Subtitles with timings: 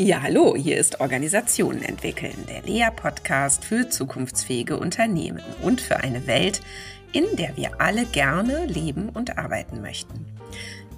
[0.00, 6.60] Ja, hallo, hier ist Organisationen entwickeln, der Lea-Podcast für zukunftsfähige Unternehmen und für eine Welt,
[7.10, 10.24] in der wir alle gerne leben und arbeiten möchten.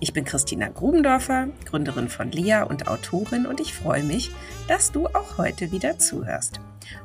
[0.00, 4.32] Ich bin Christina Grubendorfer, Gründerin von Lea und Autorin und ich freue mich,
[4.68, 6.60] dass du auch heute wieder zuhörst.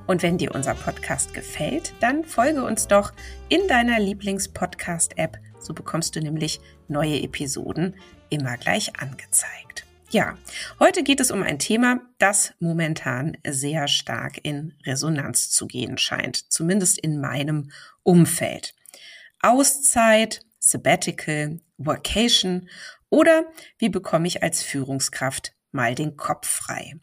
[0.06, 3.14] Und wenn dir unser Podcast gefällt, dann folge uns doch
[3.48, 6.60] in deiner Lieblings-Podcast-App, so bekommst du nämlich
[6.90, 7.96] neue Episoden
[8.30, 9.86] immer gleich angezeigt.
[10.16, 10.38] Ja,
[10.80, 16.38] heute geht es um ein Thema, das momentan sehr stark in Resonanz zu gehen scheint,
[16.54, 17.70] zumindest in meinem
[18.02, 18.76] Umfeld.
[19.42, 22.70] Auszeit, Sabbatical, Workation
[23.10, 23.44] oder
[23.78, 26.94] wie bekomme ich als Führungskraft mal den Kopf frei?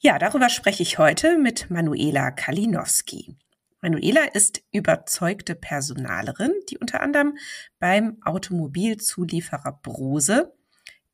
[0.00, 3.36] Ja, darüber spreche ich heute mit Manuela Kalinowski.
[3.80, 7.38] Manuela ist überzeugte Personalerin, die unter anderem
[7.78, 10.52] beim Automobilzulieferer Brose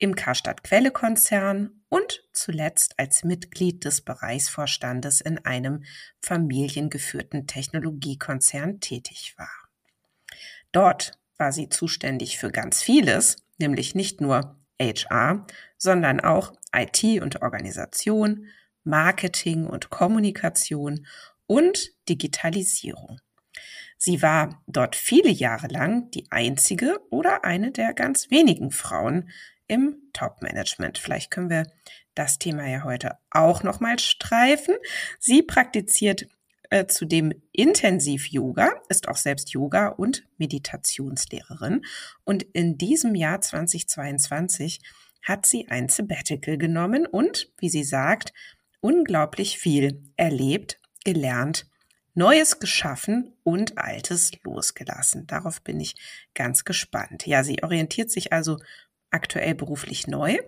[0.01, 5.85] im Karstadt Quelle Konzern und zuletzt als Mitglied des Bereichsvorstandes in einem
[6.23, 9.53] familiengeführten Technologiekonzern tätig war.
[10.73, 17.43] Dort war sie zuständig für ganz vieles, nämlich nicht nur HR, sondern auch IT und
[17.43, 18.47] Organisation,
[18.85, 21.07] Marketing und Kommunikation
[21.47, 23.21] und Digitalisierung.
[23.99, 29.29] Sie war dort viele Jahre lang die einzige oder eine der ganz wenigen Frauen
[29.71, 30.99] im Top-Management.
[30.99, 31.71] Vielleicht können wir
[32.17, 34.75] das Thema ja heute auch nochmal streifen.
[35.21, 36.27] Sie praktiziert
[36.71, 41.83] äh, zudem intensiv Yoga, ist auch selbst Yoga und Meditationslehrerin.
[42.25, 44.81] Und in diesem Jahr 2022
[45.23, 48.33] hat sie ein Sabbatical genommen und, wie sie sagt,
[48.81, 51.67] unglaublich viel erlebt, gelernt,
[52.15, 55.29] Neues geschaffen und Altes losgelassen.
[55.29, 55.95] Darauf bin ich
[56.35, 57.25] ganz gespannt.
[57.25, 58.59] Ja, sie orientiert sich also
[59.11, 60.39] aktuell beruflich neu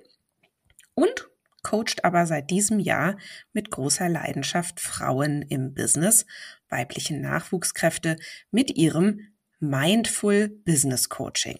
[0.95, 1.29] und
[1.63, 3.17] coacht aber seit diesem Jahr
[3.53, 6.27] mit großer Leidenschaft Frauen im Business,
[6.69, 8.17] weiblichen Nachwuchskräfte
[8.51, 11.59] mit ihrem Mindful Business Coaching.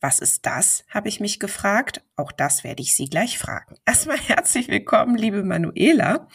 [0.00, 2.02] Was ist das, habe ich mich gefragt.
[2.16, 3.76] Auch das werde ich Sie gleich fragen.
[3.86, 6.28] Erstmal herzlich willkommen, liebe Manuela.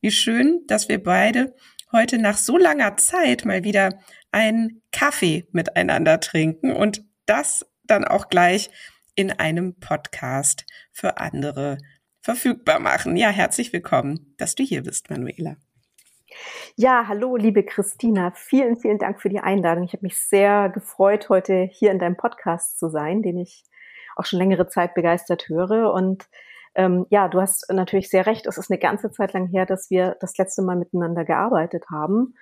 [0.00, 1.54] Wie schön, dass wir beide
[1.90, 3.98] heute nach so langer Zeit mal wieder
[4.30, 8.70] einen Kaffee miteinander trinken und das dann auch gleich
[9.14, 11.78] in einem Podcast für andere
[12.20, 13.16] verfügbar machen.
[13.16, 15.56] Ja, herzlich willkommen, dass du hier bist, Manuela.
[16.76, 18.32] Ja, hallo, liebe Christina.
[18.34, 19.84] Vielen, vielen Dank für die Einladung.
[19.84, 23.64] Ich habe mich sehr gefreut, heute hier in deinem Podcast zu sein, den ich
[24.16, 25.92] auch schon längere Zeit begeistert höre.
[25.92, 26.28] Und
[26.74, 28.46] ähm, ja, du hast natürlich sehr recht.
[28.46, 32.34] Es ist eine ganze Zeit lang her, dass wir das letzte Mal miteinander gearbeitet haben.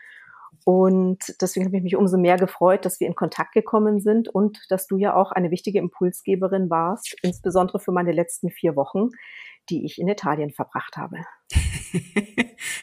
[0.64, 4.58] Und deswegen habe ich mich umso mehr gefreut, dass wir in Kontakt gekommen sind und
[4.68, 9.08] dass du ja auch eine wichtige Impulsgeberin warst, insbesondere für meine letzten vier Wochen,
[9.70, 11.18] die ich in Italien verbracht habe.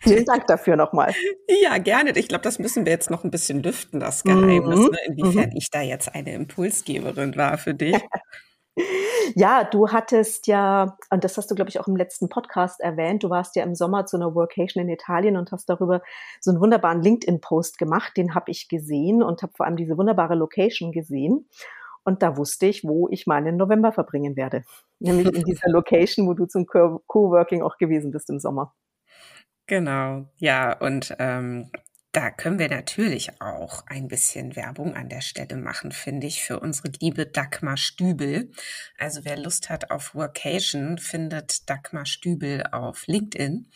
[0.02, 1.14] Vielen Dank dafür nochmal.
[1.62, 2.12] Ja, gerne.
[2.18, 4.92] Ich glaube, das müssen wir jetzt noch ein bisschen lüften, das Geheimnis, mhm.
[4.92, 4.98] ne?
[5.08, 5.58] inwiefern mhm.
[5.58, 7.96] ich da jetzt eine Impulsgeberin war für dich.
[9.36, 13.24] Ja, du hattest ja, und das hast du, glaube ich, auch im letzten Podcast erwähnt,
[13.24, 16.02] du warst ja im Sommer zu einer Workation in Italien und hast darüber
[16.42, 18.18] so einen wunderbaren LinkedIn-Post gemacht.
[18.18, 21.48] Den habe ich gesehen und habe vor allem diese wunderbare Location gesehen.
[22.04, 24.64] Und da wusste ich, wo ich meinen November verbringen werde.
[25.00, 28.74] Nämlich in dieser Location, wo du zum Co-Working auch gewesen bist im Sommer.
[29.68, 31.70] Genau, ja, und ähm,
[32.12, 36.60] da können wir natürlich auch ein bisschen Werbung an der Stelle machen, finde ich, für
[36.60, 38.52] unsere liebe Dagmar Stübel.
[38.98, 43.70] Also wer Lust hat auf Workation, findet Dagmar Stübel auf LinkedIn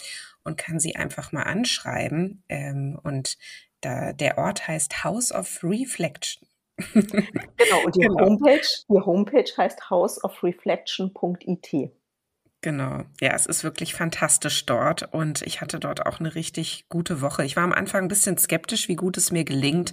[0.44, 2.44] und kann sie einfach mal anschreiben.
[2.50, 3.38] Ähm, und
[3.82, 6.48] da, der Ort heißt House of Reflection.
[6.94, 8.26] genau, und die genau.
[8.26, 11.92] Homepage, die Homepage heißt houseofreflection.it.
[12.63, 13.03] Genau.
[13.19, 17.44] Ja, es ist wirklich fantastisch dort und ich hatte dort auch eine richtig gute Woche.
[17.44, 19.91] Ich war am Anfang ein bisschen skeptisch, wie gut es mir gelingt,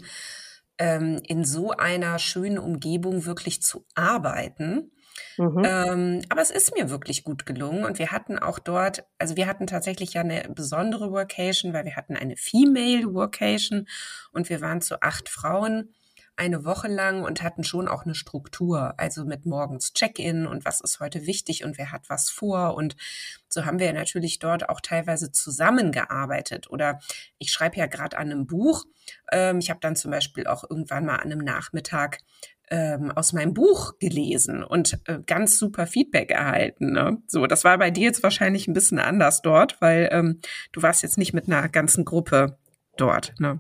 [0.79, 4.93] ähm, in so einer schönen Umgebung wirklich zu arbeiten.
[5.37, 5.63] Mhm.
[5.65, 9.49] Ähm, aber es ist mir wirklich gut gelungen und wir hatten auch dort, also wir
[9.49, 13.89] hatten tatsächlich ja eine besondere Workation, weil wir hatten eine Female Workation
[14.31, 15.93] und wir waren zu acht Frauen
[16.41, 20.81] eine Woche lang und hatten schon auch eine Struktur, also mit morgens Check-in und was
[20.81, 22.77] ist heute wichtig und wer hat was vor.
[22.77, 22.97] Und
[23.51, 26.71] so haben wir natürlich dort auch teilweise zusammengearbeitet.
[26.71, 26.99] Oder
[27.37, 28.87] ich schreibe ja gerade an einem Buch.
[29.31, 32.21] Ähm, ich habe dann zum Beispiel auch irgendwann mal an einem Nachmittag
[32.71, 36.93] ähm, aus meinem Buch gelesen und äh, ganz super Feedback erhalten.
[36.93, 37.19] Ne?
[37.27, 40.41] So, das war bei dir jetzt wahrscheinlich ein bisschen anders dort, weil ähm,
[40.73, 42.59] du warst jetzt nicht mit einer ganzen Gruppe
[42.97, 43.35] dort.
[43.39, 43.59] Ne?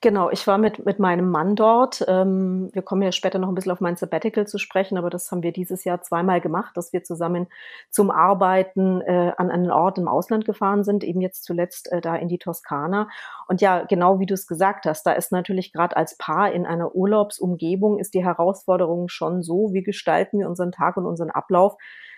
[0.00, 2.04] Genau, ich war mit, mit meinem Mann dort.
[2.08, 5.30] Ähm, wir kommen ja später noch ein bisschen auf mein Sabbatical zu sprechen, aber das
[5.30, 7.46] haben wir dieses Jahr zweimal gemacht, dass wir zusammen
[7.88, 12.16] zum Arbeiten äh, an einen Ort im Ausland gefahren sind, eben jetzt zuletzt äh, da
[12.16, 13.08] in die Toskana.
[13.48, 16.66] Und ja, genau wie du es gesagt hast, da ist natürlich gerade als Paar in
[16.66, 21.76] einer Urlaubsumgebung ist die Herausforderung schon so, wie gestalten wir unseren Tag und unseren Ablauf,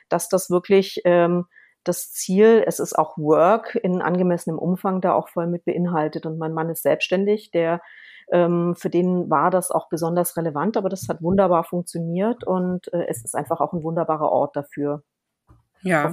[0.08, 1.46] dass das wirklich ähm,
[1.88, 6.26] das Ziel, es ist auch Work in angemessenem Umfang da auch voll mit beinhaltet.
[6.26, 7.80] Und mein Mann ist selbstständig, der
[8.32, 13.06] ähm, für den war das auch besonders relevant, aber das hat wunderbar funktioniert und äh,
[13.08, 15.02] es ist einfach auch ein wunderbarer Ort dafür.
[15.82, 16.10] Ja.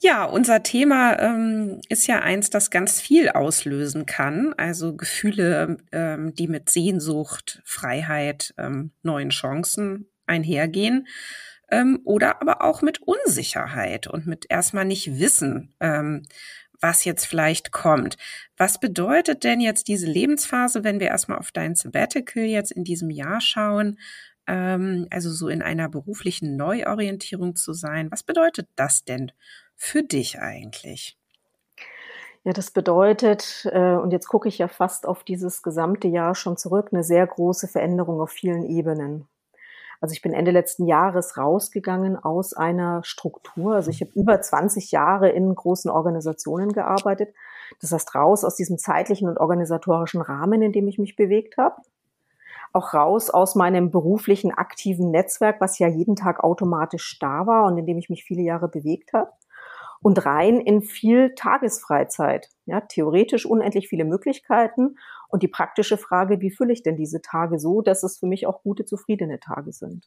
[0.00, 4.54] Ja, unser Thema ähm, ist ja eins, das ganz viel auslösen kann.
[4.56, 11.06] Also Gefühle, ähm, die mit Sehnsucht, Freiheit, ähm, neuen Chancen einhergehen
[11.72, 16.22] ähm, oder aber auch mit Unsicherheit und mit erstmal nicht wissen, ähm,
[16.80, 18.16] was jetzt vielleicht kommt.
[18.56, 23.10] Was bedeutet denn jetzt diese Lebensphase, wenn wir erstmal auf dein Sabbatical jetzt in diesem
[23.10, 23.98] Jahr schauen?
[24.46, 28.10] Ähm, also so in einer beruflichen Neuorientierung zu sein.
[28.10, 29.32] Was bedeutet das denn
[29.74, 31.16] für dich eigentlich?
[32.44, 36.56] Ja, das bedeutet, äh, und jetzt gucke ich ja fast auf dieses gesamte Jahr schon
[36.56, 39.28] zurück, eine sehr große Veränderung auf vielen Ebenen.
[40.02, 43.76] Also ich bin Ende letzten Jahres rausgegangen aus einer Struktur.
[43.76, 47.32] Also ich habe über 20 Jahre in großen Organisationen gearbeitet.
[47.80, 51.76] Das heißt, raus aus diesem zeitlichen und organisatorischen Rahmen, in dem ich mich bewegt habe.
[52.72, 57.78] Auch raus aus meinem beruflichen aktiven Netzwerk, was ja jeden Tag automatisch da war und
[57.78, 59.30] in dem ich mich viele Jahre bewegt habe
[60.02, 62.48] und rein in viel Tagesfreizeit.
[62.66, 64.96] Ja, theoretisch unendlich viele Möglichkeiten
[65.32, 68.46] und die praktische Frage, wie fülle ich denn diese Tage so, dass es für mich
[68.46, 70.06] auch gute, zufriedene Tage sind?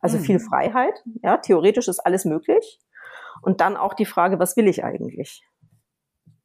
[0.00, 0.22] Also mhm.
[0.22, 2.80] viel Freiheit, ja, theoretisch ist alles möglich.
[3.40, 5.46] Und dann auch die Frage, was will ich eigentlich?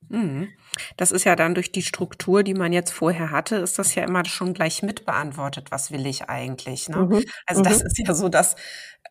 [0.09, 0.49] Mhm.
[0.97, 4.03] Das ist ja dann durch die Struktur, die man jetzt vorher hatte, ist das ja
[4.03, 6.89] immer schon gleich mitbeantwortet, was will ich eigentlich.
[6.89, 6.97] Ne?
[6.97, 7.23] Mhm.
[7.45, 7.87] Also das mhm.
[7.87, 8.55] ist ja so das,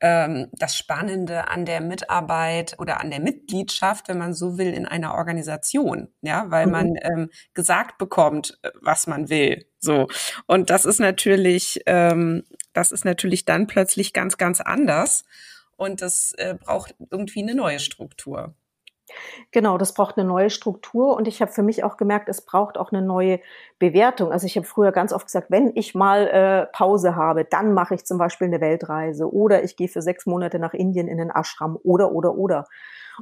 [0.01, 4.87] ähm, das Spannende an der Mitarbeit oder an der Mitgliedschaft, wenn man so will, in
[4.87, 6.73] einer Organisation, ja, weil mhm.
[6.73, 9.67] man ähm, gesagt bekommt, äh, was man will.
[9.79, 10.09] So.
[10.47, 15.25] Und das ist natürlich, ähm, das ist natürlich dann plötzlich ganz, ganz anders.
[15.77, 18.57] Und das äh, braucht irgendwie eine neue Struktur.
[19.51, 22.79] Genau, das braucht eine neue Struktur und ich habe für mich auch gemerkt, es braucht
[22.79, 23.41] auch eine neue
[23.79, 24.33] Bewertung.
[24.33, 27.95] Also ich habe früher ganz oft gesagt, wenn ich mal äh, Pause habe, dann mache
[27.95, 31.31] ich zum Beispiel eine Weltreise oder ich gehe für sechs Monate nach Indien in den
[31.31, 32.67] Ashram oder oder oder.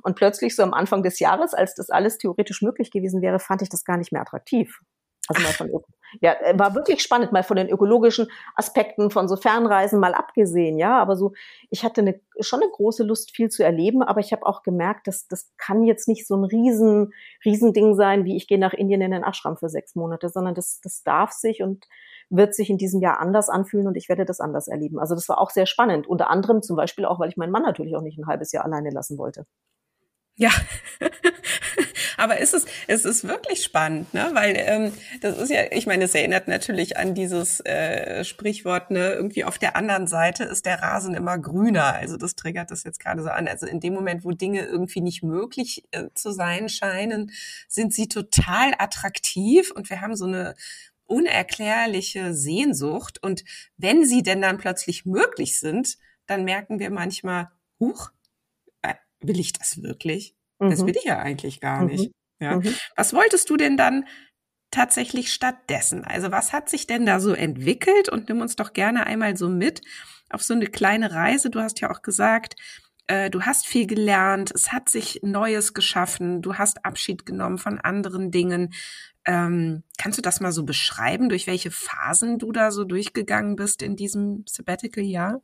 [0.03, 3.63] Und plötzlich so am Anfang des Jahres, als das alles theoretisch möglich gewesen wäre, fand
[3.63, 4.81] ich das gar nicht mehr attraktiv.
[5.28, 5.82] Also mal von,
[6.20, 10.78] ja, äh, war wirklich spannend, mal von den ökologischen Aspekten von so Fernreisen mal abgesehen,
[10.78, 10.99] ja.
[10.99, 11.32] Aber so,
[11.70, 15.06] ich hatte eine, schon eine große Lust, viel zu erleben, aber ich habe auch gemerkt,
[15.06, 17.12] dass das kann jetzt nicht so ein riesen,
[17.44, 20.55] riesen Ding sein, wie ich gehe nach Indien in den Ashram für sechs Monate, sondern
[20.55, 21.87] das, das darf sich und
[22.28, 24.99] wird sich in diesem Jahr anders anfühlen und ich werde das anders erleben.
[24.99, 26.06] Also das war auch sehr spannend.
[26.06, 28.64] Unter anderem zum Beispiel auch, weil ich meinen Mann natürlich auch nicht ein halbes Jahr
[28.64, 29.46] alleine lassen wollte.
[30.34, 30.50] Ja,
[32.17, 34.31] aber ist es, es ist wirklich spannend, ne?
[34.33, 39.13] Weil ähm, das ist ja, ich meine, es erinnert natürlich an dieses äh, Sprichwort, ne,
[39.13, 41.95] irgendwie auf der anderen Seite ist der Rasen immer grüner.
[41.95, 43.49] Also das triggert das jetzt gerade so an.
[43.49, 47.33] Also in dem Moment, wo Dinge irgendwie nicht möglich äh, zu sein scheinen,
[47.69, 50.55] sind sie total attraktiv und wir haben so eine
[51.07, 53.23] unerklärliche Sehnsucht.
[53.23, 53.45] Und
[53.77, 57.49] wenn sie denn dann plötzlich möglich sind, dann merken wir manchmal,
[57.79, 58.11] huch,
[59.21, 60.36] will ich das wirklich?
[60.58, 60.70] Mhm.
[60.70, 61.87] Das will ich ja eigentlich gar mhm.
[61.87, 62.12] nicht.
[62.40, 62.57] Ja.
[62.57, 62.75] Mhm.
[62.97, 64.07] Was wolltest du denn dann
[64.71, 66.04] tatsächlich stattdessen?
[66.04, 68.09] Also was hat sich denn da so entwickelt?
[68.09, 69.83] Und nimm uns doch gerne einmal so mit
[70.31, 71.50] auf so eine kleine Reise.
[71.50, 72.57] Du hast ja auch gesagt,
[73.07, 77.78] äh, du hast viel gelernt, es hat sich Neues geschaffen, du hast Abschied genommen von
[77.78, 78.75] anderen Dingen.
[79.25, 83.83] Ähm, kannst du das mal so beschreiben, durch welche Phasen du da so durchgegangen bist
[83.83, 85.40] in diesem Sabbatical-Jahr?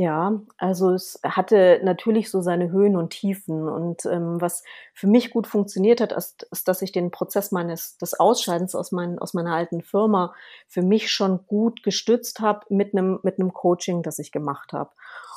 [0.00, 3.68] Ja, also es hatte natürlich so seine Höhen und Tiefen.
[3.68, 4.64] Und ähm, was
[4.94, 8.92] für mich gut funktioniert hat, ist, ist, dass ich den Prozess meines des Ausscheidens aus,
[8.92, 10.32] mein, aus meiner alten Firma
[10.68, 14.88] für mich schon gut gestützt habe mit einem mit einem Coaching, das ich gemacht habe.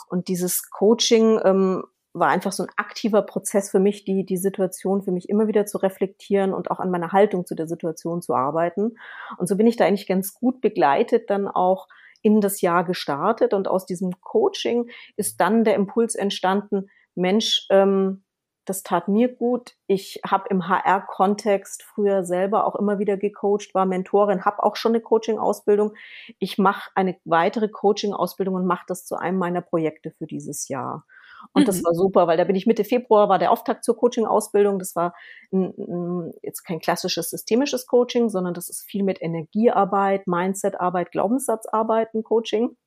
[0.07, 5.01] Und dieses Coaching ähm, war einfach so ein aktiver Prozess für mich, die, die Situation
[5.01, 8.33] für mich immer wieder zu reflektieren und auch an meiner Haltung zu der Situation zu
[8.33, 8.95] arbeiten.
[9.37, 11.89] Und so bin ich da eigentlich ganz gut begleitet, dann auch
[12.23, 18.23] in das Jahr gestartet und aus diesem Coaching ist dann der Impuls entstanden, Mensch, ähm,
[18.65, 19.75] das tat mir gut.
[19.87, 24.93] Ich habe im HR-Kontext früher selber auch immer wieder gecoacht, war Mentorin, habe auch schon
[24.93, 25.93] eine Coaching-Ausbildung.
[26.39, 31.05] Ich mache eine weitere Coaching-Ausbildung und mache das zu einem meiner Projekte für dieses Jahr.
[31.51, 31.65] Und mhm.
[31.65, 34.79] das war super, weil da bin ich Mitte Februar, war der Auftakt zur Coaching-Ausbildung.
[34.79, 35.13] Das war
[35.51, 42.13] ein, ein, jetzt kein klassisches systemisches Coaching, sondern das ist viel mit Energiearbeit, Mindsetarbeit, Glaubenssatzarbeit,
[42.13, 42.77] ein Coaching.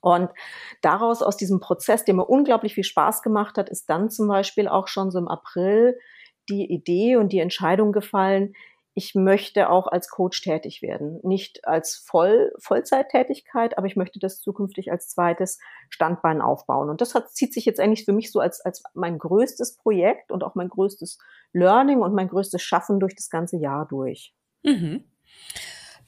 [0.00, 0.30] Und
[0.80, 4.68] daraus, aus diesem Prozess, der mir unglaublich viel Spaß gemacht hat, ist dann zum Beispiel
[4.68, 5.98] auch schon so im April
[6.48, 8.54] die Idee und die Entscheidung gefallen,
[8.98, 11.20] ich möchte auch als Coach tätig werden.
[11.22, 16.90] Nicht als Voll, Vollzeittätigkeit, aber ich möchte das zukünftig als zweites Standbein aufbauen.
[16.90, 20.32] Und das hat, zieht sich jetzt eigentlich für mich so als, als mein größtes Projekt
[20.32, 21.18] und auch mein größtes
[21.52, 24.34] Learning und mein größtes Schaffen durch das ganze Jahr durch.
[24.64, 25.04] Mhm.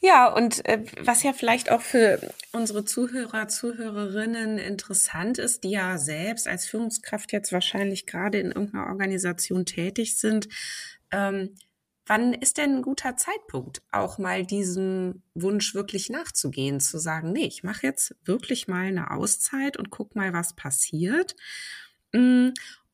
[0.01, 2.19] Ja, und äh, was ja vielleicht auch für
[2.51, 8.89] unsere Zuhörer, Zuhörerinnen interessant ist, die ja selbst als Führungskraft jetzt wahrscheinlich gerade in irgendeiner
[8.89, 10.49] Organisation tätig sind,
[11.13, 11.55] ähm,
[12.11, 17.47] wann ist denn ein guter Zeitpunkt, auch mal diesem Wunsch wirklich nachzugehen, zu sagen, nee,
[17.47, 21.37] ich mache jetzt wirklich mal eine Auszeit und guck mal, was passiert.
[22.13, 22.49] Mm,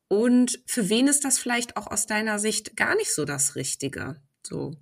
[0.08, 4.20] und für wen ist das vielleicht auch aus deiner Sicht gar nicht so das Richtige?
[4.42, 4.74] So.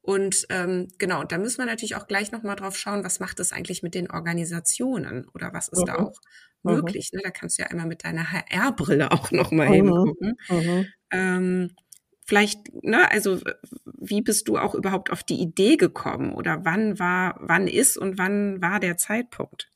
[0.00, 3.52] Und ähm, genau, da müssen wir natürlich auch gleich nochmal drauf schauen, was macht es
[3.52, 5.86] eigentlich mit den Organisationen oder was ist mhm.
[5.86, 6.20] da auch
[6.62, 6.74] mhm.
[6.74, 7.10] möglich.
[7.12, 7.20] Ne?
[7.24, 9.74] Da kannst du ja immer mit deiner HR-Brille auch nochmal mhm.
[9.74, 10.36] hingucken.
[10.48, 10.86] Mhm.
[11.10, 11.76] Ähm,
[12.24, 13.38] vielleicht, ne, also
[13.84, 18.18] wie bist du auch überhaupt auf die Idee gekommen oder wann war, wann ist und
[18.18, 19.70] wann war der Zeitpunkt,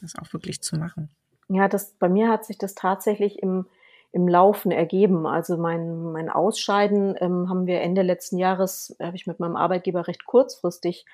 [0.00, 1.10] das auch wirklich zu machen?
[1.48, 3.66] Ja, das bei mir hat sich das tatsächlich im
[4.12, 5.26] im Laufen ergeben.
[5.26, 10.08] Also mein, mein Ausscheiden ähm, haben wir Ende letzten Jahres, habe ich mit meinem Arbeitgeber
[10.08, 11.04] recht kurzfristig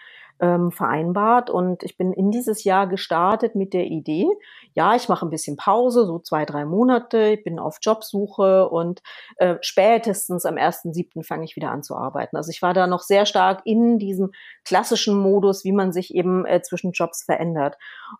[0.40, 4.26] ähm, vereinbart und ich bin in dieses Jahr gestartet mit der Idee,
[4.74, 9.02] ja, ich mache ein bisschen Pause, so zwei, drei Monate, ich bin auf Jobsuche und
[9.36, 11.24] äh, spätestens am 1.7.
[11.24, 12.36] fange ich wieder an zu arbeiten.
[12.36, 14.32] Also ich war da noch sehr stark in diesem
[14.64, 17.76] klassischen Modus, wie man sich eben äh, zwischen Jobs verändert.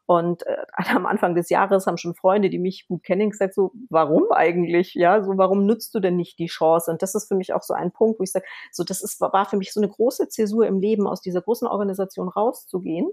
[0.07, 0.57] Und äh,
[0.95, 4.95] am Anfang des Jahres haben schon Freunde, die mich gut kennen, gesagt so, warum eigentlich?
[4.95, 6.91] Ja, so warum nutzt du denn nicht die Chance?
[6.91, 9.21] Und das ist für mich auch so ein Punkt, wo ich sage, so das ist
[9.21, 13.11] war für mich so eine große Zäsur im Leben aus dieser großen Organisation Organisation rauszugehen.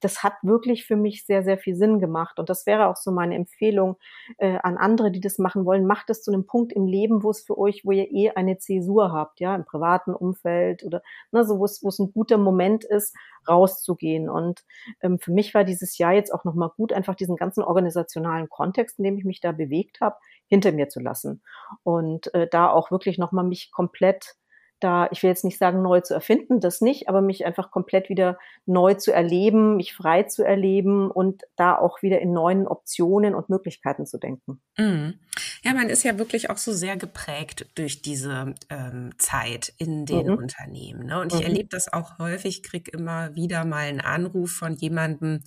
[0.00, 2.38] Das hat wirklich für mich sehr, sehr viel Sinn gemacht.
[2.38, 3.96] Und das wäre auch so meine Empfehlung
[4.38, 5.86] äh, an andere, die das machen wollen.
[5.86, 8.58] Macht es zu einem Punkt im Leben, wo es für euch, wo ihr eh eine
[8.58, 11.02] Zäsur habt, ja, im privaten Umfeld oder
[11.32, 13.14] ne, so, wo es, wo es ein guter Moment ist,
[13.48, 14.28] rauszugehen.
[14.28, 14.64] Und
[15.02, 18.98] ähm, für mich war dieses Jahr jetzt auch nochmal gut, einfach diesen ganzen organisationalen Kontext,
[18.98, 20.16] in dem ich mich da bewegt habe,
[20.46, 21.42] hinter mir zu lassen.
[21.82, 24.36] Und äh, da auch wirklich nochmal mich komplett
[24.80, 28.08] da, ich will jetzt nicht sagen, neu zu erfinden, das nicht, aber mich einfach komplett
[28.08, 33.34] wieder neu zu erleben, mich frei zu erleben und da auch wieder in neuen Optionen
[33.34, 34.60] und Möglichkeiten zu denken.
[34.76, 35.18] Mhm.
[35.64, 40.28] Ja, man ist ja wirklich auch so sehr geprägt durch diese ähm, Zeit in den
[40.28, 40.38] mhm.
[40.38, 41.06] Unternehmen.
[41.06, 41.20] Ne?
[41.20, 41.46] Und ich mhm.
[41.46, 45.42] erlebe das auch häufig, krieg immer wieder mal einen Anruf von jemandem,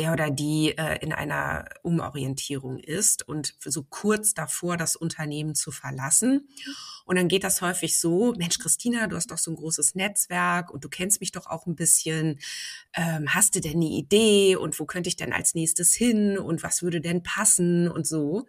[0.00, 5.70] der oder die äh, in einer Umorientierung ist und so kurz davor, das Unternehmen zu
[5.70, 6.48] verlassen.
[7.04, 10.70] Und dann geht das häufig so, Mensch, Christina, du hast doch so ein großes Netzwerk
[10.70, 12.38] und du kennst mich doch auch ein bisschen.
[12.94, 16.62] Ähm, hast du denn eine Idee und wo könnte ich denn als nächstes hin und
[16.62, 18.46] was würde denn passen und so.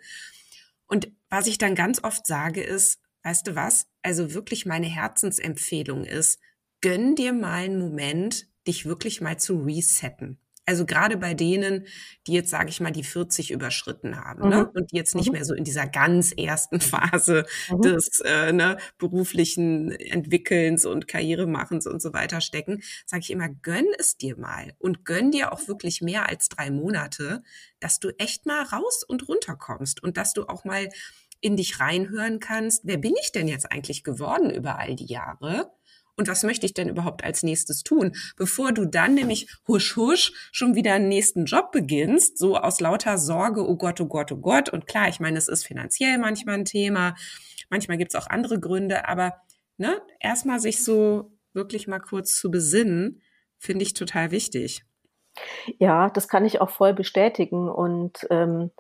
[0.88, 3.88] Und was ich dann ganz oft sage ist, weißt du was?
[4.04, 6.40] Also wirklich meine Herzensempfehlung ist,
[6.80, 10.41] gönn dir mal einen Moment, dich wirklich mal zu resetten.
[10.66, 11.88] Also gerade bei denen,
[12.28, 14.58] die jetzt, sage ich mal, die 40 überschritten haben ne?
[14.58, 14.62] mhm.
[14.62, 14.72] ne?
[14.76, 15.34] und die jetzt nicht mhm.
[15.34, 17.82] mehr so in dieser ganz ersten Phase mhm.
[17.82, 23.88] des äh, ne, beruflichen Entwickelns und Karrieremachens und so weiter stecken, sage ich immer, gönn
[23.98, 27.44] es dir mal und gönn dir auch wirklich mehr als drei Monate,
[27.80, 30.90] dass du echt mal raus und runter kommst und dass du auch mal
[31.42, 35.72] in dich reinhören kannst, wer bin ich denn jetzt eigentlich geworden über all die Jahre?
[36.18, 40.34] Und was möchte ich denn überhaupt als nächstes tun, bevor du dann nämlich husch husch
[40.52, 44.38] schon wieder einen nächsten Job beginnst, so aus lauter Sorge, oh Gott, oh Gott, oh
[44.38, 44.70] Gott.
[44.70, 47.16] Und klar, ich meine, es ist finanziell manchmal ein Thema,
[47.70, 49.42] manchmal gibt es auch andere Gründe, aber
[49.78, 53.22] ne, erstmal sich so wirklich mal kurz zu besinnen,
[53.58, 54.86] finde ich total wichtig.
[55.80, 57.70] Ja, das kann ich auch voll bestätigen.
[57.70, 58.72] Und ähm,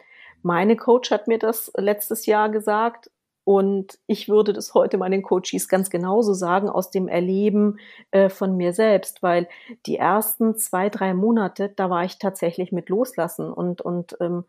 [0.41, 3.09] meine Coach hat mir das letztes Jahr gesagt,
[3.51, 7.79] und ich würde das heute meinen Coaches ganz genauso sagen aus dem Erleben
[8.11, 9.49] äh, von mir selbst, weil
[9.85, 14.45] die ersten zwei, drei Monate, da war ich tatsächlich mit Loslassen und, und ähm,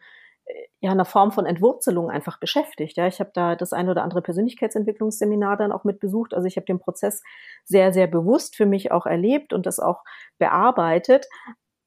[0.80, 2.97] ja, einer Form von Entwurzelung einfach beschäftigt.
[2.97, 6.32] Ja, ich habe da das ein oder andere Persönlichkeitsentwicklungsseminar dann auch mit besucht.
[6.32, 7.25] Also ich habe den Prozess
[7.64, 10.04] sehr, sehr bewusst für mich auch erlebt und das auch
[10.38, 11.26] bearbeitet.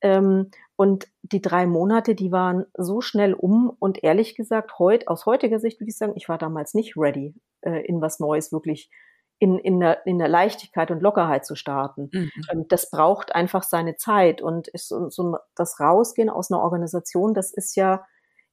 [0.06, 5.26] Ähm, und die drei Monate, die waren so schnell um und ehrlich gesagt, heut, aus
[5.26, 8.92] heutiger Sicht würde ich sagen, ich war damals nicht ready, äh, in was Neues wirklich
[9.40, 12.10] in, in, der, in der Leichtigkeit und Lockerheit zu starten.
[12.14, 12.32] Mhm.
[12.52, 17.34] Ähm, das braucht einfach seine Zeit und ist so, so das Rausgehen aus einer Organisation,
[17.34, 18.06] das ist ja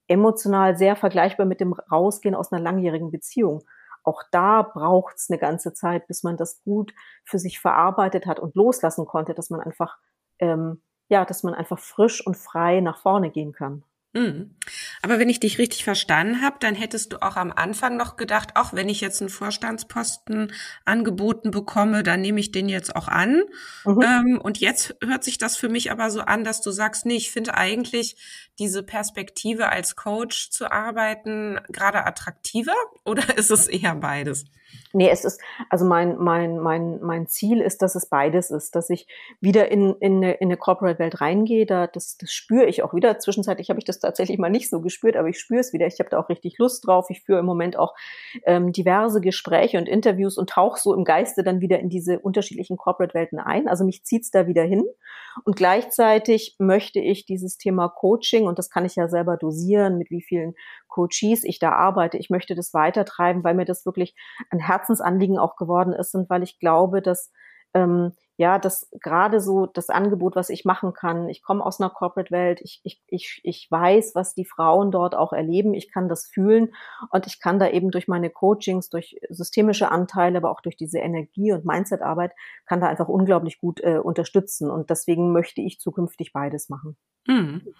[0.09, 3.62] emotional sehr vergleichbar mit dem Rausgehen aus einer langjährigen Beziehung.
[4.04, 6.94] Auch da braucht es eine ganze Zeit, bis man das gut
[7.26, 9.99] für sich verarbeitet hat und loslassen konnte, dass man einfach,
[10.38, 10.82] ähm,
[11.12, 13.85] ja, dass man einfach frisch und frei nach vorne gehen kann.
[14.14, 14.57] Mhm.
[15.00, 18.57] Aber wenn ich dich richtig verstanden habe, dann hättest du auch am Anfang noch gedacht,
[18.57, 20.52] auch wenn ich jetzt einen Vorstandsposten
[20.85, 23.42] angeboten bekomme, dann nehme ich den jetzt auch an.
[23.85, 24.02] Mhm.
[24.02, 27.16] Ähm, und jetzt hört sich das für mich aber so an, dass du sagst, nee,
[27.16, 28.16] ich finde eigentlich
[28.59, 34.45] diese Perspektive als Coach zu arbeiten gerade attraktiver oder ist es eher beides?
[34.95, 38.91] Nee, es ist, also mein, mein, mein, mein Ziel ist, dass es beides ist, dass
[38.91, 39.07] ich
[39.41, 41.64] wieder in, in, eine, in eine Corporate-Welt reingehe.
[41.64, 43.19] Da, das, das spüre ich auch wieder.
[43.19, 45.87] Zwischenzeitlich habe ich das tatsächlich mal nicht so gespürt, aber ich spüre es wieder.
[45.87, 47.07] Ich habe da auch richtig Lust drauf.
[47.09, 47.95] Ich führe im Moment auch
[48.45, 52.76] ähm, diverse Gespräche und Interviews und tauche so im Geiste dann wieder in diese unterschiedlichen
[52.76, 53.69] Corporate-Welten ein.
[53.69, 54.85] Also mich zieht's da wieder hin.
[55.44, 60.10] Und gleichzeitig möchte ich dieses Thema Coaching, und das kann ich ja selber dosieren, mit
[60.10, 60.54] wie vielen
[60.88, 62.18] Coaches ich da arbeite.
[62.18, 64.14] Ich möchte das weitertreiben, weil mir das wirklich
[64.50, 67.30] ein Herzensanliegen auch geworden ist und weil ich glaube, dass
[67.74, 71.90] ähm, ja, dass gerade so das Angebot, was ich machen kann, ich komme aus einer
[71.90, 76.26] Corporate-Welt, ich, ich, ich, ich weiß, was die Frauen dort auch erleben, ich kann das
[76.26, 76.74] fühlen.
[77.10, 80.98] Und ich kann da eben durch meine Coachings, durch systemische Anteile, aber auch durch diese
[80.98, 82.32] Energie- und Mindset-Arbeit,
[82.66, 84.70] kann da einfach unglaublich gut äh, unterstützen.
[84.70, 86.96] Und deswegen möchte ich zukünftig beides machen.
[87.26, 87.74] Mhm.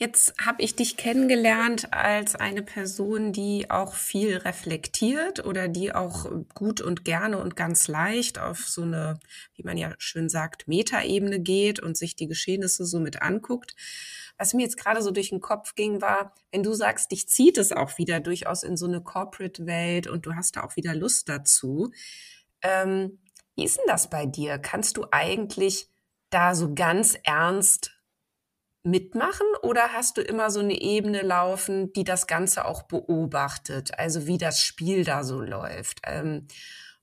[0.00, 6.30] Jetzt habe ich dich kennengelernt als eine Person, die auch viel reflektiert oder die auch
[6.54, 9.18] gut und gerne und ganz leicht auf so eine,
[9.56, 13.74] wie man ja schön sagt, Metaebene geht und sich die Geschehnisse so mit anguckt.
[14.38, 17.58] Was mir jetzt gerade so durch den Kopf ging, war, wenn du sagst, dich zieht
[17.58, 21.28] es auch wieder durchaus in so eine Corporate-Welt und du hast da auch wieder Lust
[21.28, 21.90] dazu.
[22.62, 23.18] Ähm,
[23.56, 24.58] wie ist denn das bei dir?
[24.60, 25.88] Kannst du eigentlich
[26.30, 27.97] da so ganz ernst
[28.82, 34.26] mitmachen oder hast du immer so eine Ebene laufen, die das Ganze auch beobachtet, also
[34.26, 36.00] wie das Spiel da so läuft?
[36.04, 36.46] Ähm,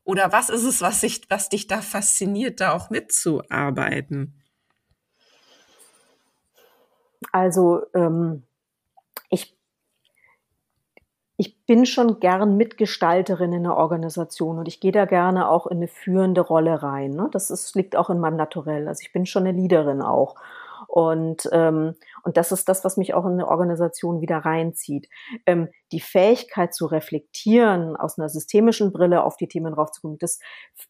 [0.03, 4.39] oder was ist es, was, ich, was dich da fasziniert, da auch mitzuarbeiten?
[7.32, 8.44] Also ähm,
[9.29, 9.58] ich,
[11.38, 15.77] ich bin schon gern Mitgestalterin in einer Organisation und ich gehe da gerne auch in
[15.77, 17.12] eine führende Rolle rein.
[17.12, 17.27] Ne?
[17.32, 18.88] Das ist, liegt auch in meinem Naturell.
[18.88, 20.35] Also ich bin schon eine Leaderin auch.
[20.96, 25.10] Und, ähm, und das ist das, was mich auch in eine Organisation wieder reinzieht.
[25.46, 30.40] Ähm, die Fähigkeit zu reflektieren, aus einer systemischen Brille auf die Themen raufzukommen, das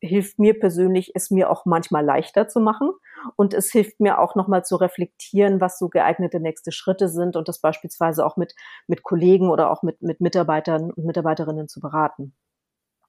[0.01, 2.91] hilft mir persönlich, es mir auch manchmal leichter zu machen.
[3.35, 7.47] Und es hilft mir auch nochmal zu reflektieren, was so geeignete nächste Schritte sind und
[7.47, 8.53] das beispielsweise auch mit,
[8.85, 12.35] mit Kollegen oder auch mit, mit Mitarbeitern und Mitarbeiterinnen zu beraten.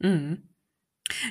[0.00, 0.48] Mhm.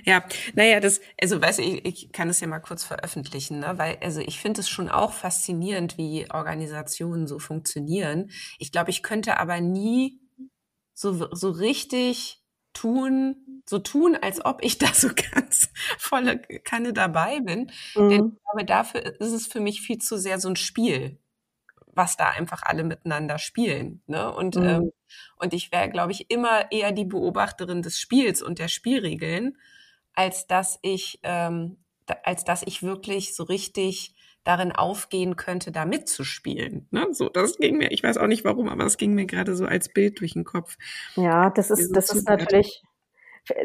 [0.03, 3.77] Ja, naja, das, also weiß ich, ich kann es ja mal kurz veröffentlichen, ne?
[3.77, 8.31] weil, also ich finde es schon auch faszinierend, wie Organisationen so funktionieren.
[8.57, 10.19] Ich glaube, ich könnte aber nie
[10.93, 12.41] so, so richtig
[12.73, 17.71] tun, so tun, als ob ich da so ganz volle Kanne dabei bin.
[17.95, 18.09] Mhm.
[18.09, 21.19] Denn ich glaube, dafür ist es für mich viel zu sehr so ein Spiel,
[21.95, 24.01] was da einfach alle miteinander spielen.
[24.05, 24.31] Ne?
[24.31, 24.63] Und, mhm.
[24.63, 24.91] ähm,
[25.37, 29.57] und ich wäre, glaube ich, immer eher die Beobachterin des Spiels und der Spielregeln,
[30.13, 35.85] als dass ich, ähm, da, als dass ich wirklich so richtig darin aufgehen könnte, da
[35.85, 36.87] mitzuspielen.
[36.91, 37.07] Ne?
[37.11, 39.65] So, das ging mir, ich weiß auch nicht warum, aber es ging mir gerade so
[39.65, 40.77] als Bild durch den Kopf.
[41.15, 42.83] Ja, das ist, das ist natürlich,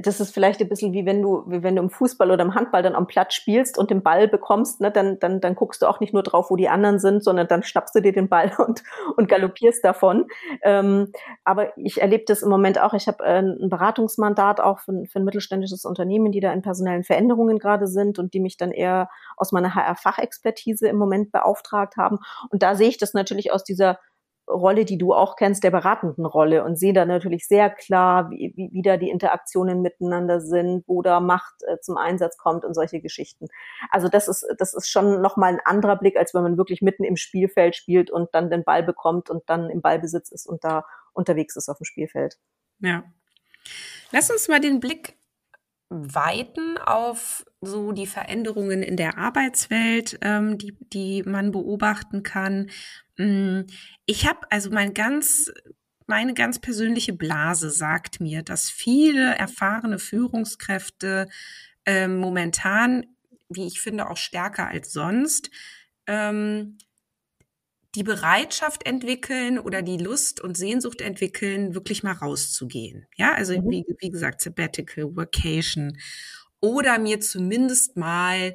[0.02, 2.54] das ist vielleicht ein bisschen wie wenn du, wie wenn du im Fußball oder im
[2.54, 5.86] Handball dann am Platz spielst und den Ball bekommst, ne, dann, dann, dann guckst du
[5.86, 8.52] auch nicht nur drauf, wo die anderen sind, sondern dann schnappst du dir den Ball
[8.58, 8.82] und,
[9.16, 10.26] und galoppierst davon.
[10.62, 11.12] Ähm,
[11.44, 12.92] aber ich erlebe das im Moment auch.
[12.92, 17.04] Ich habe äh, ein Beratungsmandat auch für, für ein mittelständisches Unternehmen, die da in personellen
[17.04, 22.18] Veränderungen gerade sind und die mich dann eher aus meiner HR-Fachexpertise im Moment beauftragt haben.
[22.50, 23.98] Und da sehe ich das natürlich aus dieser
[24.50, 28.52] Rolle, die du auch kennst, der beratenden Rolle und sehe da natürlich sehr klar, wie,
[28.56, 33.00] wie, da die Interaktionen miteinander sind, wo da Macht äh, zum Einsatz kommt und solche
[33.00, 33.46] Geschichten.
[33.90, 37.04] Also das ist, das ist schon nochmal ein anderer Blick, als wenn man wirklich mitten
[37.04, 40.84] im Spielfeld spielt und dann den Ball bekommt und dann im Ballbesitz ist und da
[41.12, 42.38] unterwegs ist auf dem Spielfeld.
[42.80, 43.04] Ja.
[44.12, 45.16] Lass uns mal den Blick
[45.90, 52.70] weiten auf so die Veränderungen in der Arbeitswelt, ähm, die, die man beobachten kann.
[53.20, 53.66] Mm,
[54.06, 55.52] ich habe also mein ganz
[56.06, 61.28] meine ganz persönliche Blase sagt mir, dass viele erfahrene Führungskräfte
[61.86, 63.06] äh, momentan,
[63.48, 65.50] wie ich finde, auch stärker als sonst,
[66.08, 66.78] ähm,
[67.94, 73.06] die Bereitschaft entwickeln oder die Lust und Sehnsucht entwickeln, wirklich mal rauszugehen.
[73.16, 73.70] Ja, also mhm.
[73.70, 75.96] wie, wie gesagt, Sabbatical, Vacation
[76.60, 78.54] oder mir zumindest mal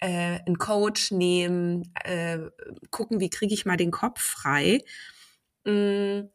[0.00, 2.38] äh, einen Coach nehmen, äh,
[2.90, 4.82] gucken, wie kriege ich mal den Kopf frei.
[5.64, 6.28] Mm,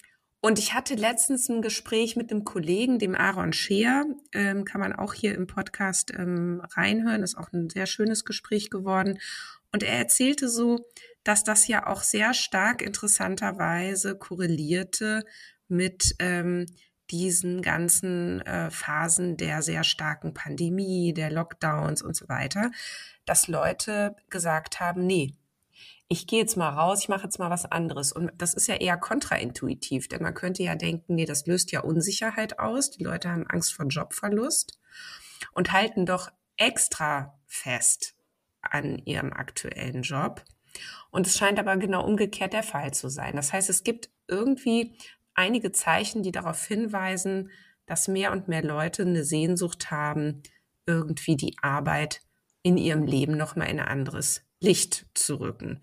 [0.43, 4.93] und ich hatte letztens ein Gespräch mit einem Kollegen, dem Aaron Scheer, ähm, kann man
[4.93, 9.19] auch hier im Podcast ähm, reinhören, ist auch ein sehr schönes Gespräch geworden.
[9.71, 10.80] Und er erzählte so,
[11.24, 15.24] dass das ja auch sehr stark interessanterweise korrelierte
[15.67, 16.65] mit ähm,
[17.12, 22.71] diesen ganzen äh, Phasen der sehr starken Pandemie, der Lockdowns und so weiter,
[23.26, 25.36] dass Leute gesagt haben, nee,
[26.08, 28.12] ich gehe jetzt mal raus, ich mache jetzt mal was anderes.
[28.12, 31.82] Und das ist ja eher kontraintuitiv, denn man könnte ja denken, nee, das löst ja
[31.82, 32.91] Unsicherheit aus.
[32.91, 34.78] Die Leute haben Angst vor Jobverlust
[35.54, 38.15] und halten doch extra fest
[38.62, 40.43] an ihrem aktuellen Job.
[41.12, 43.36] Und es scheint aber genau umgekehrt der Fall zu sein.
[43.36, 44.97] Das heißt, es gibt irgendwie
[45.34, 47.50] einige Zeichen, die darauf hinweisen,
[47.86, 50.44] dass mehr und mehr Leute eine Sehnsucht haben,
[50.86, 52.22] irgendwie die Arbeit
[52.63, 55.82] in ihrem Leben nochmal in ein anderes Licht zu rücken.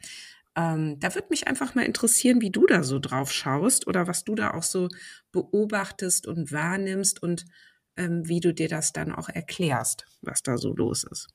[0.57, 4.25] Ähm, da würde mich einfach mal interessieren, wie du da so drauf schaust oder was
[4.25, 4.89] du da auch so
[5.33, 7.45] beobachtest und wahrnimmst und
[7.97, 11.29] ähm, wie du dir das dann auch erklärst, was da so los ist.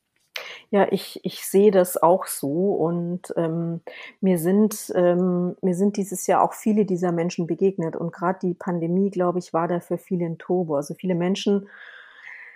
[0.71, 3.81] Ja, ich, ich sehe das auch so und ähm,
[4.21, 8.55] mir sind ähm, mir sind dieses Jahr auch viele dieser Menschen begegnet und gerade die
[8.55, 10.75] Pandemie, glaube ich, war da für viele ein Turbo.
[10.75, 11.67] Also viele Menschen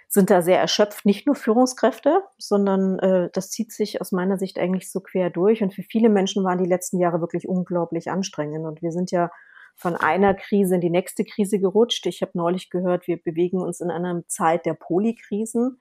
[0.08, 4.58] sind da sehr erschöpft, nicht nur Führungskräfte, sondern äh, das zieht sich aus meiner Sicht
[4.58, 5.62] eigentlich so quer durch.
[5.62, 8.66] Und für viele Menschen waren die letzten Jahre wirklich unglaublich anstrengend.
[8.66, 9.30] Und wir sind ja
[9.76, 12.06] von einer Krise in die nächste Krise gerutscht.
[12.08, 15.78] Ich habe neulich gehört, wir bewegen uns in einer Zeit der Polykrisen.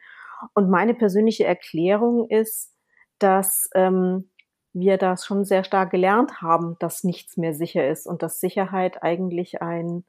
[0.54, 2.72] Und meine persönliche Erklärung ist,
[3.18, 4.30] dass ähm,
[4.72, 9.02] wir das schon sehr stark gelernt haben, dass nichts mehr sicher ist und dass Sicherheit
[9.02, 10.04] eigentlich ein,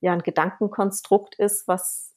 [0.00, 2.10] ja, ein Gedankenkonstrukt ist, was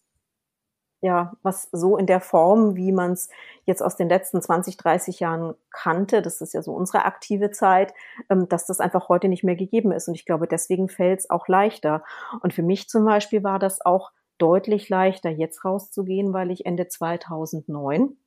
[1.03, 3.29] ja, was so in der Form, wie man es
[3.65, 7.93] jetzt aus den letzten 20, 30 Jahren kannte, das ist ja so unsere aktive Zeit,
[8.29, 10.07] ähm, dass das einfach heute nicht mehr gegeben ist.
[10.07, 12.05] Und ich glaube, deswegen fällt es auch leichter.
[12.41, 16.87] Und für mich zum Beispiel war das auch deutlich leichter, jetzt rauszugehen, weil ich Ende
[16.87, 18.17] 2009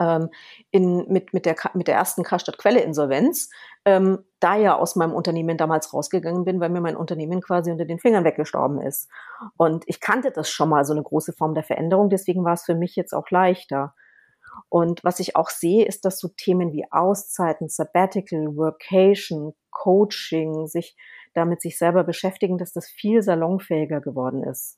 [0.00, 0.28] ähm,
[0.70, 3.50] in, mit, mit, der, mit der ersten Karstadt-Quelle-Insolvenz
[3.84, 7.84] ähm, da ja aus meinem Unternehmen damals rausgegangen bin, weil mir mein Unternehmen quasi unter
[7.84, 9.10] den Fingern weggestorben ist.
[9.56, 12.64] Und ich kannte das schon mal, so eine große Form der Veränderung, deswegen war es
[12.64, 13.94] für mich jetzt auch leichter.
[14.68, 20.96] Und was ich auch sehe, ist, dass so Themen wie Auszeiten, Sabbatical, Workation, Coaching, sich
[21.34, 24.77] damit sich selber beschäftigen, dass das viel salonfähiger geworden ist.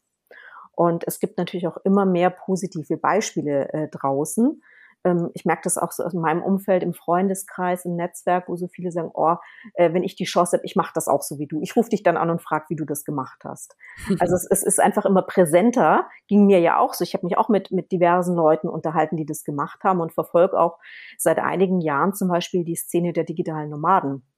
[0.81, 4.63] Und es gibt natürlich auch immer mehr positive Beispiele äh, draußen,
[5.05, 8.69] ähm, ich merke das auch so aus meinem Umfeld, im Freundeskreis, im Netzwerk, wo so
[8.69, 9.37] viele sagen, oh,
[9.75, 11.61] äh, wenn ich die Chance habe, ich mache das auch so wie du.
[11.63, 13.77] Ich rufe dich dann an und frage, wie du das gemacht hast.
[14.21, 17.05] Also es, es, ist einfach immer präsenter, ging mir ja auch so.
[17.05, 20.59] Ich habe mich auch mit, mit diversen Leuten unterhalten, die das gemacht haben und verfolge
[20.59, 20.79] auch
[21.17, 24.30] seit einigen Jahren zum Beispiel die Szene der digitalen Nomaden.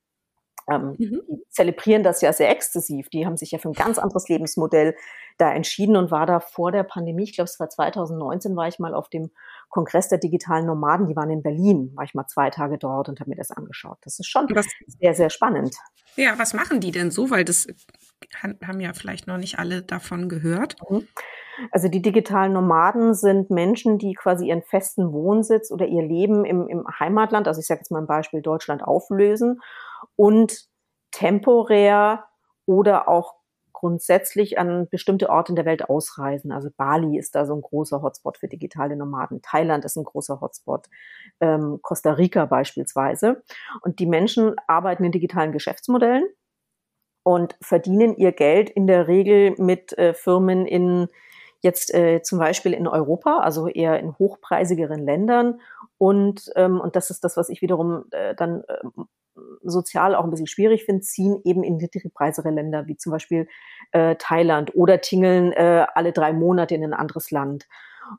[0.71, 1.23] Ähm, mhm.
[1.29, 3.09] Die zelebrieren das ja sehr exzessiv.
[3.11, 4.95] Die haben sich ja für ein ganz anderes Lebensmodell
[5.39, 8.79] da entschieden und war da vor der Pandemie, ich glaube es war 2019, war ich
[8.79, 9.31] mal auf dem
[9.71, 13.21] Kongress der digitalen Nomaden, die waren in Berlin, war ich mal zwei Tage dort und
[13.21, 13.99] habe mir das angeschaut.
[14.03, 14.67] Das ist schon was,
[15.01, 15.75] sehr, sehr spannend.
[16.17, 17.31] Ja, was machen die denn so?
[17.31, 17.67] Weil das
[18.43, 20.77] haben ja vielleicht noch nicht alle davon gehört.
[20.89, 21.09] Mhm.
[21.71, 26.67] Also die digitalen Nomaden sind Menschen, die quasi ihren festen Wohnsitz oder ihr Leben im,
[26.69, 29.61] im Heimatland, also ich sage jetzt mal ein Beispiel Deutschland, auflösen
[30.17, 30.67] und
[31.11, 32.25] temporär
[32.67, 33.35] oder auch
[33.73, 36.53] grundsätzlich an bestimmte Orte in der Welt ausreisen.
[36.53, 39.43] Also Bali ist da so ein großer Hotspot für digitale Nomaden.
[39.43, 40.89] Thailand ist ein großer Hotspot.
[41.41, 43.43] Ähm, Costa Rica beispielsweise.
[43.81, 46.25] Und die Menschen arbeiten in digitalen Geschäftsmodellen
[47.25, 51.09] und verdienen ihr Geld in der Regel mit äh, Firmen in
[51.61, 55.61] jetzt äh, zum Beispiel in Europa, also eher in hochpreisigeren Ländern.
[55.99, 59.03] Und, ähm, und das ist das, was ich wiederum äh, dann äh,
[59.63, 63.49] sozial auch ein bisschen schwierig finde, ziehen eben in niedrigpreisere Länder wie zum Beispiel
[63.93, 67.67] äh, Thailand oder tingeln äh, alle drei Monate in ein anderes Land.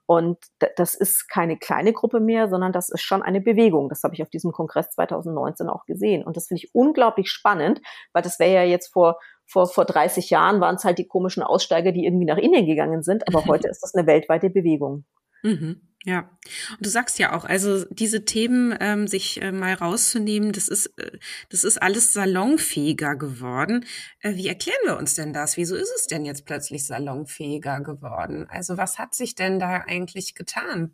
[0.06, 0.38] Und
[0.78, 3.90] das ist keine kleine Gruppe mehr, sondern das ist schon eine Bewegung.
[3.90, 6.24] Das habe ich auf diesem Kongress 2019 auch gesehen.
[6.24, 7.82] Und das finde ich unglaublich spannend,
[8.14, 11.44] weil das wäre ja jetzt vor, vor, vor 30 Jahren waren es halt die komischen
[11.44, 13.28] Aussteiger, die irgendwie nach Indien gegangen sind.
[13.28, 15.06] Aber heute ist das eine weltweite Bewegung.
[15.44, 15.82] Mhm.
[16.06, 16.30] Ja,
[16.72, 20.88] und du sagst ja auch, also diese Themen ähm, sich äh, mal rauszunehmen, das ist,
[20.98, 21.18] äh,
[21.50, 23.86] das ist alles salonfähiger geworden.
[24.20, 25.56] Äh, wie erklären wir uns denn das?
[25.56, 28.48] Wieso ist es denn jetzt plötzlich salonfähiger geworden?
[28.50, 30.94] Also was hat sich denn da eigentlich getan?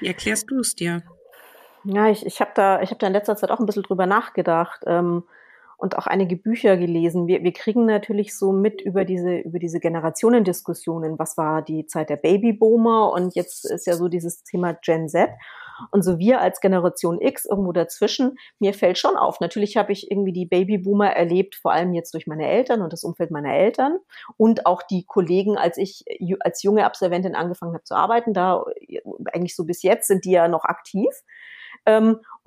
[0.00, 1.02] Wie erklärst du es dir?
[1.84, 4.04] Ja, ich, ich habe da, ich habe da in letzter Zeit auch ein bisschen drüber
[4.04, 4.82] nachgedacht.
[4.86, 5.24] Ähm,
[5.78, 7.28] und auch einige Bücher gelesen.
[7.28, 11.18] Wir, wir kriegen natürlich so mit über diese, über diese Generationendiskussionen.
[11.20, 13.12] Was war die Zeit der Babyboomer?
[13.12, 15.30] Und jetzt ist ja so dieses Thema Gen Z.
[15.92, 19.38] Und so wir als Generation X irgendwo dazwischen, mir fällt schon auf.
[19.38, 23.04] Natürlich habe ich irgendwie die Babyboomer erlebt, vor allem jetzt durch meine Eltern und das
[23.04, 23.98] Umfeld meiner Eltern
[24.36, 26.04] und auch die Kollegen, als ich
[26.40, 28.64] als junge Absolventin angefangen habe zu arbeiten, da
[29.32, 31.10] eigentlich so bis jetzt sind die ja noch aktiv.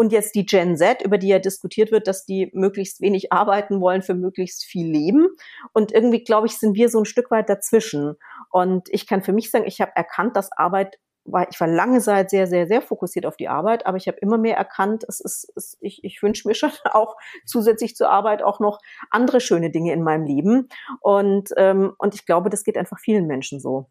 [0.01, 3.81] Und jetzt die Gen Z, über die ja diskutiert wird, dass die möglichst wenig arbeiten
[3.81, 5.27] wollen für möglichst viel Leben.
[5.73, 8.15] Und irgendwie, glaube ich, sind wir so ein Stück weit dazwischen.
[8.49, 11.99] Und ich kann für mich sagen, ich habe erkannt, dass Arbeit war, ich war lange
[11.99, 15.19] Zeit sehr, sehr, sehr fokussiert auf die Arbeit, aber ich habe immer mehr erkannt, es
[15.19, 18.79] ist, es, ich, ich wünsche mir schon auch zusätzlich zur Arbeit auch noch
[19.11, 20.67] andere schöne Dinge in meinem Leben.
[20.99, 23.85] Und, ähm, und ich glaube, das geht einfach vielen Menschen so.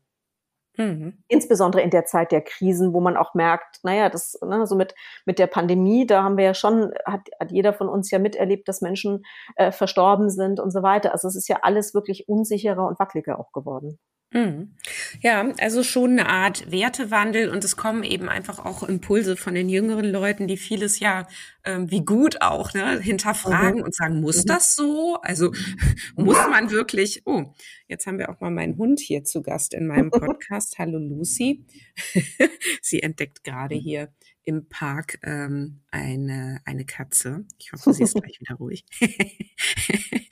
[0.77, 1.23] Mhm.
[1.29, 4.95] Insbesondere in der Zeit der Krisen, wo man auch merkt, naja, das, ne, so mit,
[5.27, 8.69] mit der Pandemie, da haben wir ja schon, hat, hat jeder von uns ja miterlebt,
[8.69, 9.23] dass Menschen
[9.57, 11.13] äh, verstorben sind und so weiter.
[11.13, 13.99] Also es ist ja alles wirklich unsicherer und wackeliger auch geworden.
[14.33, 14.77] Mhm.
[15.23, 19.69] Ja, also schon eine Art Wertewandel und es kommen eben einfach auch Impulse von den
[19.69, 21.27] jüngeren Leuten, die vieles ja
[21.65, 23.85] ähm, wie gut auch ne, hinterfragen mhm.
[23.85, 24.47] und sagen, muss mhm.
[24.47, 25.19] das so?
[25.23, 25.53] Also
[26.17, 27.23] muss man wirklich?
[27.25, 27.53] Oh,
[27.89, 30.79] jetzt haben wir auch mal meinen Hund hier zu Gast in meinem Podcast.
[30.79, 31.65] Hallo Lucy.
[32.83, 33.81] Sie entdeckt gerade mhm.
[33.81, 34.09] hier
[34.45, 37.45] im Park ähm, eine, eine Katze.
[37.59, 38.85] Ich hoffe, sie ist gleich wieder ruhig.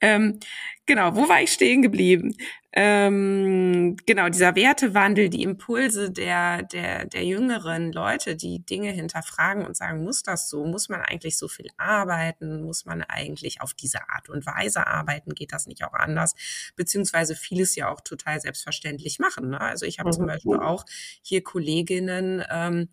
[0.00, 0.40] ähm,
[0.86, 2.34] genau, wo war ich stehen geblieben?
[2.74, 9.76] Ähm, genau, dieser Wertewandel, die Impulse der, der, der jüngeren Leute, die Dinge hinterfragen und
[9.76, 10.64] sagen, muss das so?
[10.64, 12.62] Muss man eigentlich so viel arbeiten?
[12.62, 15.34] Muss man eigentlich auf diese Art und Weise arbeiten?
[15.34, 16.34] Geht das nicht auch anders?
[16.74, 19.50] Beziehungsweise vieles ja auch total selbstverständlich machen.
[19.50, 19.60] Ne?
[19.60, 20.14] Also ich habe mhm.
[20.14, 20.84] zum Beispiel auch
[21.22, 22.88] hier Kolleginnen, ähm,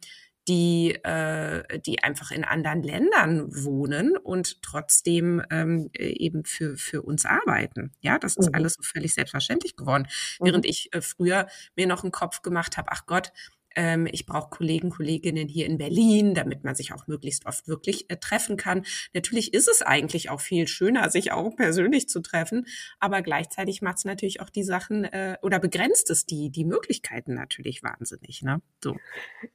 [0.50, 7.04] die, äh, die einfach in anderen Ländern wohnen und trotzdem ähm, äh, eben für, für
[7.04, 7.92] uns arbeiten.
[8.02, 8.56] Ja, das ist mhm.
[8.56, 10.08] alles so völlig selbstverständlich geworden.
[10.40, 10.46] Mhm.
[10.46, 13.32] Während ich äh, früher mir noch einen Kopf gemacht habe, ach Gott,
[13.76, 18.10] ähm, ich brauche Kollegen, Kolleginnen hier in Berlin, damit man sich auch möglichst oft wirklich
[18.10, 18.84] äh, treffen kann.
[19.14, 22.66] Natürlich ist es eigentlich auch viel schöner, sich auch persönlich zu treffen,
[23.00, 27.34] aber gleichzeitig macht es natürlich auch die Sachen äh, oder begrenzt es die, die Möglichkeiten
[27.34, 28.42] natürlich wahnsinnig.
[28.42, 28.62] Ne?
[28.84, 28.96] So.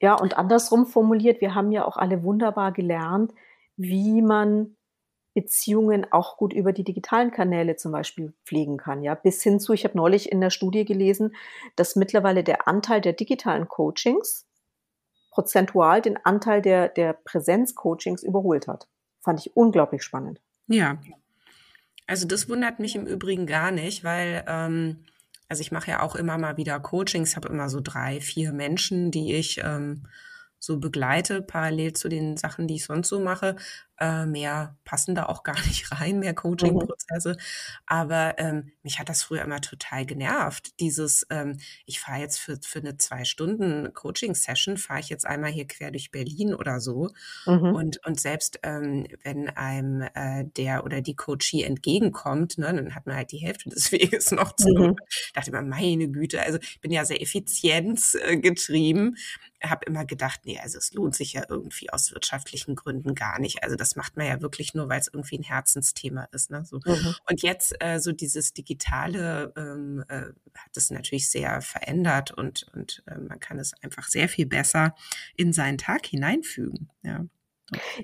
[0.00, 3.32] Ja, und andersrum formuliert, wir haben ja auch alle wunderbar gelernt,
[3.76, 4.73] wie man
[5.34, 9.02] Beziehungen auch gut über die digitalen Kanäle zum Beispiel pflegen kann.
[9.02, 11.34] Ja, bis hin zu, ich habe neulich in der Studie gelesen,
[11.76, 14.46] dass mittlerweile der Anteil der digitalen Coachings
[15.30, 18.88] prozentual den Anteil der, der Präsenzcoachings überholt hat.
[19.20, 20.40] Fand ich unglaublich spannend.
[20.68, 20.98] Ja.
[22.06, 25.04] Also das wundert mich im Übrigen gar nicht, weil ähm,
[25.48, 29.10] also ich mache ja auch immer mal wieder Coachings, habe immer so drei, vier Menschen,
[29.10, 30.06] die ich ähm,
[30.58, 33.56] so begleite, parallel zu den Sachen, die ich sonst so mache.
[34.00, 36.36] Äh, mehr passen da auch gar nicht rein, mehr mhm.
[36.36, 37.30] Coaching-Prozesse.
[37.30, 37.36] Mhm.
[37.86, 40.80] Aber ähm, mich hat das früher immer total genervt.
[40.80, 45.52] Dieses, ähm, ich fahre jetzt für, für eine zwei Stunden Coaching-Session, fahre ich jetzt einmal
[45.52, 47.10] hier quer durch Berlin oder so.
[47.46, 47.74] Mhm.
[47.74, 53.06] Und, und selbst ähm, wenn einem äh, der oder die Coachie entgegenkommt, ne, dann hat
[53.06, 54.70] man halt die Hälfte des Weges noch zu.
[54.70, 54.96] Mhm.
[55.34, 59.16] Dachte immer, meine Güte, also ich bin ja sehr effizienzgetrieben.
[59.16, 63.38] Äh, habe immer gedacht, nee, also es lohnt sich ja irgendwie aus wirtschaftlichen Gründen gar
[63.38, 63.62] nicht.
[63.62, 66.50] Also das macht man ja wirklich nur, weil es irgendwie ein Herzensthema ist.
[66.50, 66.64] Ne?
[66.64, 66.80] So.
[66.86, 67.14] Mhm.
[67.28, 73.02] Und jetzt äh, so dieses Digitale ähm, äh, hat es natürlich sehr verändert und, und
[73.06, 74.94] äh, man kann es einfach sehr viel besser
[75.36, 76.88] in seinen Tag hineinfügen.
[77.02, 77.26] Ja.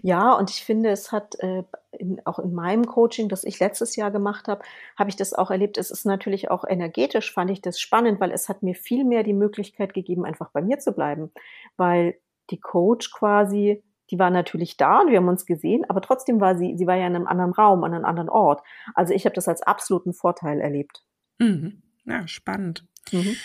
[0.03, 1.63] Ja, und ich finde, es hat äh,
[1.93, 4.63] in, auch in meinem Coaching, das ich letztes Jahr gemacht habe,
[4.99, 5.79] habe ich das auch erlebt.
[5.79, 9.23] Es ist natürlich auch energetisch, fand ich das spannend, weil es hat mir viel mehr
[9.23, 11.31] die Möglichkeit gegeben, einfach bei mir zu bleiben,
[11.77, 12.19] weil
[12.51, 16.57] die Coach quasi die war natürlich da und wir haben uns gesehen, aber trotzdem war
[16.57, 18.63] sie, sie war ja in einem anderen Raum, an einem anderen Ort.
[18.95, 21.05] Also ich habe das als absoluten Vorteil erlebt.
[21.39, 21.83] Mhm.
[22.05, 22.87] Ja, spannend.
[23.13, 23.37] Mhm.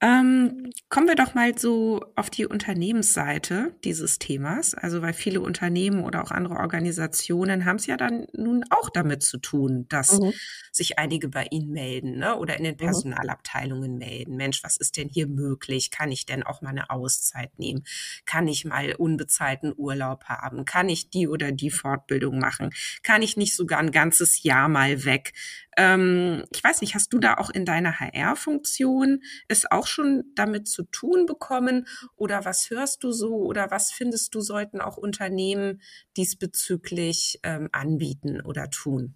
[0.00, 4.74] Ähm, kommen wir doch mal so auf die Unternehmensseite dieses Themas.
[4.74, 9.24] Also, weil viele Unternehmen oder auch andere Organisationen haben es ja dann nun auch damit
[9.24, 10.32] zu tun, dass mhm.
[10.70, 12.36] sich einige bei ihnen melden ne?
[12.36, 12.78] oder in den mhm.
[12.78, 13.98] Personalabteilungen mhm.
[13.98, 14.36] melden.
[14.36, 15.90] Mensch, was ist denn hier möglich?
[15.90, 17.82] Kann ich denn auch mal eine Auszeit nehmen?
[18.24, 20.64] Kann ich mal unbezahlten Urlaub haben?
[20.64, 22.70] Kann ich die oder die Fortbildung machen?
[23.02, 25.32] Kann ich nicht sogar ein ganzes Jahr mal weg?
[25.78, 30.66] Ähm, ich weiß nicht, hast du da auch in deiner HR-Funktion es auch schon damit
[30.66, 31.86] zu tun bekommen
[32.16, 35.80] oder was hörst du so oder was findest du sollten auch Unternehmen
[36.16, 39.14] diesbezüglich ähm, anbieten oder tun?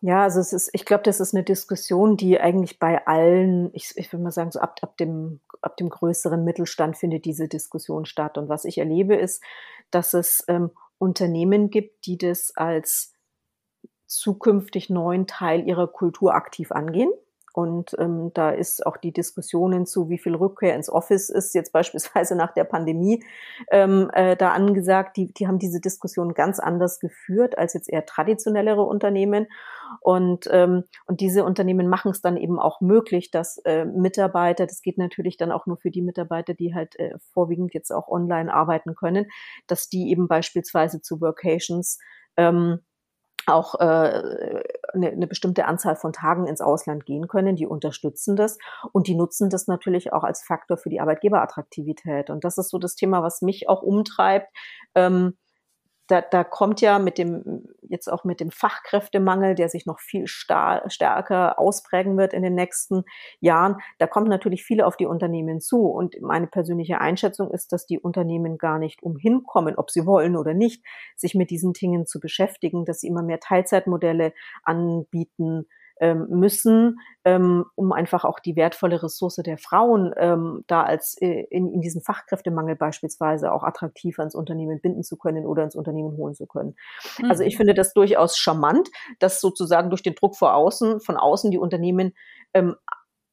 [0.00, 3.92] Ja, also es ist, ich glaube, das ist eine Diskussion, die eigentlich bei allen, ich,
[3.96, 8.06] ich würde mal sagen, so ab, ab, dem, ab dem größeren Mittelstand findet diese Diskussion
[8.06, 8.38] statt.
[8.38, 9.42] Und was ich erlebe, ist,
[9.90, 13.13] dass es ähm, Unternehmen gibt, die das als
[14.18, 17.10] zukünftig neuen Teil ihrer Kultur aktiv angehen.
[17.54, 21.72] Und ähm, da ist auch die Diskussionen zu, wie viel Rückkehr ins Office ist, jetzt
[21.72, 23.22] beispielsweise nach der Pandemie,
[23.70, 25.16] ähm, äh, da angesagt.
[25.16, 29.46] Die, die haben diese Diskussion ganz anders geführt als jetzt eher traditionellere Unternehmen.
[30.00, 34.82] Und, ähm, und diese Unternehmen machen es dann eben auch möglich, dass äh, Mitarbeiter, das
[34.82, 38.52] geht natürlich dann auch nur für die Mitarbeiter, die halt äh, vorwiegend jetzt auch online
[38.52, 39.26] arbeiten können,
[39.68, 42.00] dass die eben beispielsweise zu Workations
[42.36, 42.80] ähm,
[43.46, 47.56] auch äh, eine, eine bestimmte Anzahl von Tagen ins Ausland gehen können.
[47.56, 48.58] Die unterstützen das
[48.92, 52.30] und die nutzen das natürlich auch als Faktor für die Arbeitgeberattraktivität.
[52.30, 54.48] Und das ist so das Thema, was mich auch umtreibt.
[54.94, 55.36] Ähm,
[56.06, 60.26] da, da kommt ja mit dem, jetzt auch mit dem Fachkräftemangel, der sich noch viel
[60.26, 63.04] stärker ausprägen wird in den nächsten
[63.40, 65.86] Jahren, da kommt natürlich viele auf die Unternehmen zu.
[65.86, 70.36] Und meine persönliche Einschätzung ist, dass die Unternehmen gar nicht umhin kommen, ob sie wollen
[70.36, 70.84] oder nicht,
[71.16, 75.66] sich mit diesen Dingen zu beschäftigen, dass sie immer mehr Teilzeitmodelle anbieten,
[76.00, 81.46] ähm, müssen, ähm, um einfach auch die wertvolle Ressource der Frauen ähm, da als äh,
[81.50, 86.16] in, in diesem Fachkräftemangel beispielsweise auch attraktiv ans Unternehmen binden zu können oder ins Unternehmen
[86.16, 86.76] holen zu können.
[87.18, 87.30] Mhm.
[87.30, 87.58] Also ich mhm.
[87.58, 92.14] finde das durchaus charmant, dass sozusagen durch den Druck vor außen, von außen die Unternehmen
[92.52, 92.76] ähm,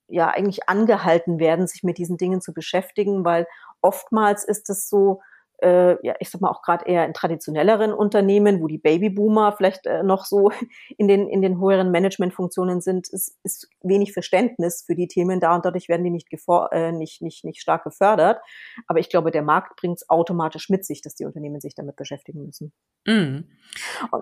[0.08, 3.48] ja eigentlich angehalten werden, sich mit diesen Dingen zu beschäftigen, weil
[3.82, 5.22] oftmals ist es so,
[5.62, 9.86] äh, ja, ich sag mal auch gerade eher in traditionelleren Unternehmen, wo die Babyboomer vielleicht
[9.86, 10.52] äh, noch so
[10.98, 15.56] in den in den höheren Managementfunktionen sind, ist, ist wenig Verständnis für die Themen da
[15.56, 18.40] und dadurch werden die nicht gefor äh, nicht nicht nicht stark gefördert.
[18.88, 21.96] Aber ich glaube, der Markt bringt es automatisch mit sich, dass die Unternehmen sich damit
[21.96, 22.74] beschäftigen müssen.
[23.06, 23.46] Mm.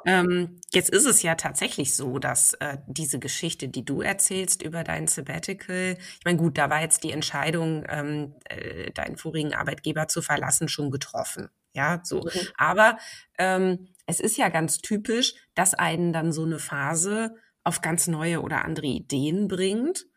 [0.06, 4.84] Ähm, jetzt ist es ja tatsächlich so, dass äh, diese Geschichte, die du erzählst über
[4.84, 10.08] dein Sabbatical, ich meine, gut, da war jetzt die Entscheidung, ähm, äh, deinen vorigen Arbeitgeber
[10.08, 11.50] zu verlassen, schon getroffen offen.
[11.74, 12.22] Ja, so.
[12.22, 12.48] Mhm.
[12.58, 12.98] Aber
[13.38, 18.42] ähm, es ist ja ganz typisch, dass einen dann so eine Phase auf ganz neue
[18.42, 20.08] oder andere Ideen bringt.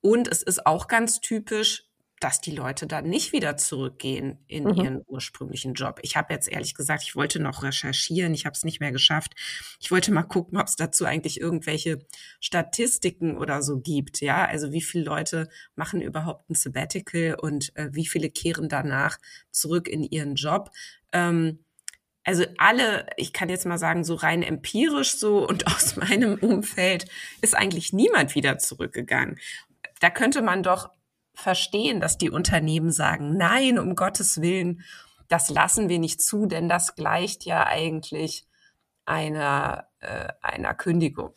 [0.00, 1.87] Und es ist auch ganz typisch,
[2.20, 4.74] dass die Leute dann nicht wieder zurückgehen in mhm.
[4.74, 6.00] ihren ursprünglichen Job.
[6.02, 9.34] Ich habe jetzt ehrlich gesagt, ich wollte noch recherchieren, ich habe es nicht mehr geschafft.
[9.80, 11.98] Ich wollte mal gucken, ob es dazu eigentlich irgendwelche
[12.40, 14.20] Statistiken oder so gibt.
[14.20, 19.18] Ja, also wie viele Leute machen überhaupt ein Sabbatical und äh, wie viele kehren danach
[19.50, 20.70] zurück in ihren Job.
[21.12, 21.60] Ähm,
[22.24, 27.06] also alle, ich kann jetzt mal sagen, so rein empirisch so und aus meinem Umfeld
[27.40, 29.38] ist eigentlich niemand wieder zurückgegangen.
[30.00, 30.90] Da könnte man doch
[31.38, 34.82] verstehen, dass die Unternehmen sagen, nein, um Gottes Willen,
[35.28, 38.46] das lassen wir nicht zu, denn das gleicht ja eigentlich
[39.04, 41.32] einer, äh, einer Kündigung.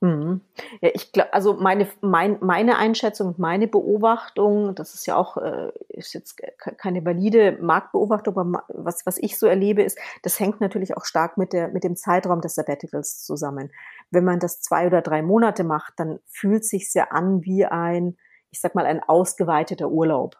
[0.00, 0.42] Mhm.
[0.82, 5.72] Ja, ich glaube, also meine, mein, meine Einschätzung, meine Beobachtung, das ist ja auch, äh,
[5.88, 10.96] ist jetzt keine valide Marktbeobachtung, aber was, was ich so erlebe, ist, das hängt natürlich
[10.96, 13.70] auch stark mit der, mit dem Zeitraum des Sabbaticals zusammen.
[14.10, 18.16] Wenn man das zwei oder drei Monate macht, dann fühlt sich ja an wie ein,
[18.50, 20.36] ich sag mal, ein ausgeweiteter Urlaub.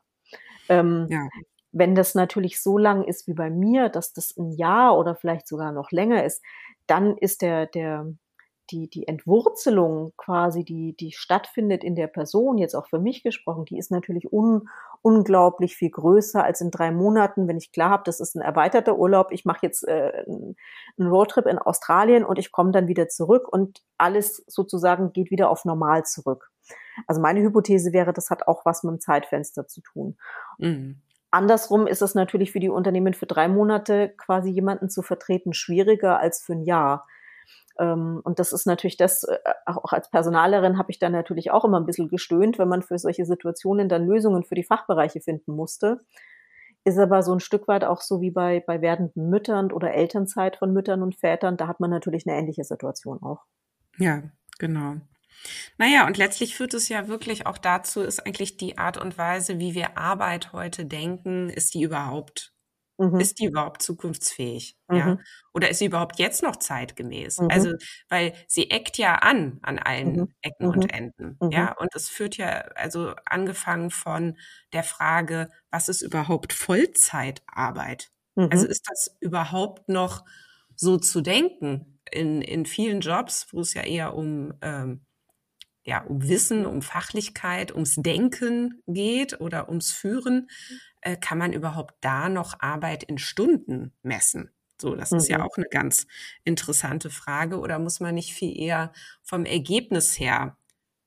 [0.69, 1.27] Ähm, ja.
[1.73, 5.47] Wenn das natürlich so lang ist wie bei mir, dass das ein Jahr oder vielleicht
[5.47, 6.43] sogar noch länger ist,
[6.87, 8.07] dann ist der, der,
[8.71, 13.65] die, die Entwurzelung quasi, die, die stattfindet in der Person, jetzt auch für mich gesprochen,
[13.65, 14.69] die ist natürlich un,
[15.03, 18.99] unglaublich viel größer als in drei Monaten, wenn ich klar habe, das ist ein erweiterter
[18.99, 23.49] Urlaub, ich mache jetzt äh, einen Roadtrip in Australien und ich komme dann wieder zurück
[23.49, 26.51] und alles sozusagen geht wieder auf normal zurück.
[27.07, 30.17] Also meine Hypothese wäre, das hat auch was mit dem Zeitfenster zu tun.
[30.59, 31.03] Mhm.
[31.31, 36.19] Andersrum ist es natürlich für die Unternehmen für drei Monate quasi jemanden zu vertreten schwieriger
[36.19, 37.07] als für ein Jahr.
[37.79, 41.65] Ähm, und das ist natürlich das, äh, auch als Personalerin habe ich dann natürlich auch
[41.65, 45.55] immer ein bisschen gestöhnt, wenn man für solche Situationen dann Lösungen für die Fachbereiche finden
[45.55, 45.99] musste.
[46.85, 50.57] Ist aber so ein Stück weit auch so wie bei, bei werdenden Müttern oder Elternzeit
[50.57, 51.57] von Müttern und Vätern.
[51.57, 53.45] Da hat man natürlich eine ähnliche Situation auch.
[53.99, 54.23] Ja,
[54.59, 54.97] genau.
[55.79, 59.59] Naja, und letztlich führt es ja wirklich auch dazu, ist eigentlich die Art und Weise,
[59.59, 62.56] wie wir Arbeit heute denken, ist die überhaupt
[62.99, 63.21] Mhm.
[63.21, 64.77] Ist die überhaupt zukunftsfähig?
[64.89, 64.97] Mhm.
[64.97, 65.19] Ja?
[65.53, 67.41] Oder ist sie überhaupt jetzt noch zeitgemäß?
[67.41, 67.49] Mhm.
[67.51, 67.73] Also,
[68.09, 70.35] weil sie eckt ja an an allen mhm.
[70.43, 70.91] Ecken und mhm.
[70.91, 71.39] Enden.
[71.51, 71.83] Ja, mhm.
[71.83, 74.37] und es führt ja, also angefangen von
[74.73, 78.11] der Frage, was ist überhaupt Vollzeitarbeit?
[78.51, 80.23] Also ist das überhaupt noch
[80.75, 82.01] so zu denken?
[82.13, 85.07] In, in vielen Jobs, wo es ja eher um ähm,
[85.87, 90.51] ja, um Wissen, um Fachlichkeit, ums Denken geht oder ums Führen,
[91.01, 94.51] äh, kann man überhaupt da noch Arbeit in Stunden messen?
[94.81, 95.19] So, das mhm.
[95.19, 95.45] ist ja mhm.
[95.45, 96.09] auch eine ganz
[96.43, 97.61] interessante Frage.
[97.61, 100.59] Oder muss man nicht viel eher vom Ergebnis her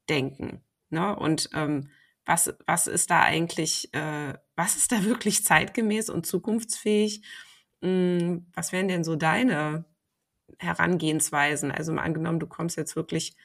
[0.07, 0.63] denken?
[0.89, 1.13] Ne?
[1.13, 1.89] Und ähm,
[2.25, 7.21] was, was ist da eigentlich, äh, was ist da wirklich zeitgemäß und zukunftsfähig?
[7.81, 9.83] Hm, was wären denn so deine
[10.57, 11.69] Herangehensweisen?
[11.69, 13.35] Also mal angenommen, du kommst jetzt wirklich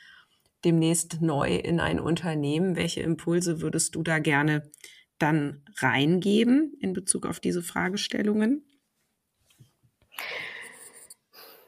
[0.65, 2.77] demnächst neu in ein Unternehmen.
[2.77, 4.71] Welche Impulse würdest du da gerne
[5.19, 8.65] dann reingeben in Bezug auf diese Fragestellungen?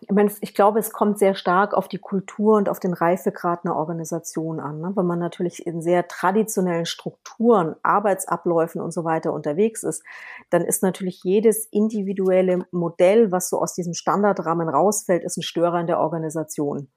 [0.09, 3.65] ich, meine, ich glaube, es kommt sehr stark auf die Kultur und auf den Reifegrad
[3.65, 4.81] einer Organisation an.
[4.81, 4.93] Ne?
[4.95, 10.05] Wenn man natürlich in sehr traditionellen Strukturen, Arbeitsabläufen und so weiter unterwegs ist,
[10.51, 15.81] dann ist natürlich jedes individuelle Modell, was so aus diesem Standardrahmen rausfällt, ist ein Störer
[15.81, 16.89] in der Organisation.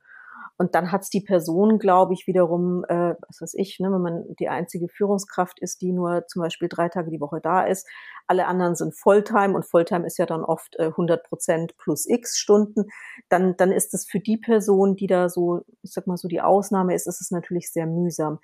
[0.59, 4.25] Und dann hat's die Person, glaube ich, wiederum, äh, was weiß ich, ne, wenn man
[4.39, 7.87] die einzige Führungskraft ist, die nur zum Beispiel drei Tage die Woche da ist.
[8.27, 12.37] Alle anderen sind Volltime und Volltime ist ja dann oft äh, 100 Prozent plus x
[12.37, 12.89] Stunden.
[13.29, 16.41] Dann, dann ist es für die Person, die da so, ich sag mal so die
[16.41, 18.39] Ausnahme ist, ist es natürlich sehr mühsam.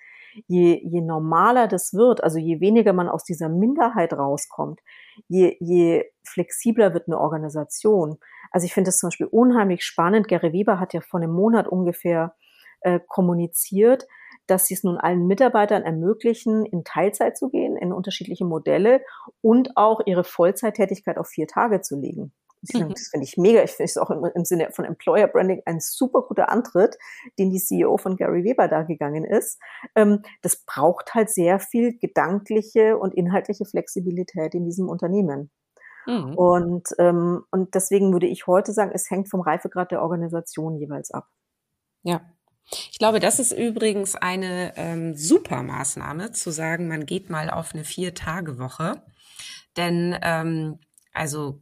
[0.47, 4.80] Je, je normaler das wird, also je weniger man aus dieser Minderheit rauskommt,
[5.28, 8.18] je, je flexibler wird eine Organisation.
[8.51, 10.28] Also ich finde das zum Beispiel unheimlich spannend.
[10.28, 12.36] Gary Weber hat ja vor einem Monat ungefähr
[12.82, 14.07] äh, kommuniziert,
[14.47, 19.01] dass sie es nun allen Mitarbeitern ermöglichen, in Teilzeit zu gehen, in unterschiedliche Modelle
[19.41, 22.32] und auch ihre Vollzeittätigkeit auf vier Tage zu legen.
[22.74, 22.89] Mhm.
[22.89, 23.63] Das finde ich mega.
[23.63, 26.97] Ich finde es auch im, im, Sinne von Employer Branding ein super guter Antritt,
[27.38, 29.59] den die CEO von Gary Weber da gegangen ist.
[29.95, 35.51] Ähm, das braucht halt sehr viel gedankliche und inhaltliche Flexibilität in diesem Unternehmen.
[36.07, 36.36] Mhm.
[36.36, 41.11] Und, ähm, und deswegen würde ich heute sagen, es hängt vom Reifegrad der Organisation jeweils
[41.11, 41.28] ab.
[42.03, 42.22] Ja.
[42.91, 47.76] Ich glaube, das ist übrigens eine ähm, super Maßnahme, zu sagen, man geht mal auf
[47.76, 49.03] eine Vier-Tage-Woche.
[49.78, 50.80] Denn ähm,
[51.13, 51.61] also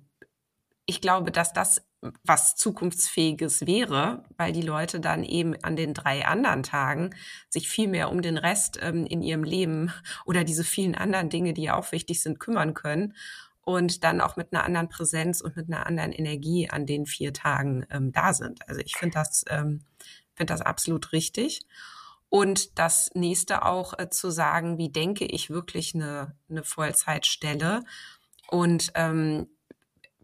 [0.86, 1.82] ich glaube, dass das
[2.24, 7.12] was zukunftsfähiges wäre, weil die Leute dann eben an den drei anderen Tagen
[7.50, 9.94] sich viel mehr um den Rest ähm, in ihrem Leben
[10.26, 13.14] oder diese vielen anderen Dinge, die ja auch wichtig sind, kümmern können
[13.62, 17.34] und dann auch mit einer anderen Präsenz und mit einer anderen Energie an den vier
[17.34, 18.68] Tagen ähm, da sind.
[18.68, 19.86] Also ich finde das, ähm,
[20.36, 21.62] finde das absolut richtig.
[22.28, 27.84] Und das nächste auch äh, zu sagen, wie denke ich wirklich eine, eine Vollzeitstelle?
[28.50, 29.48] Und ähm,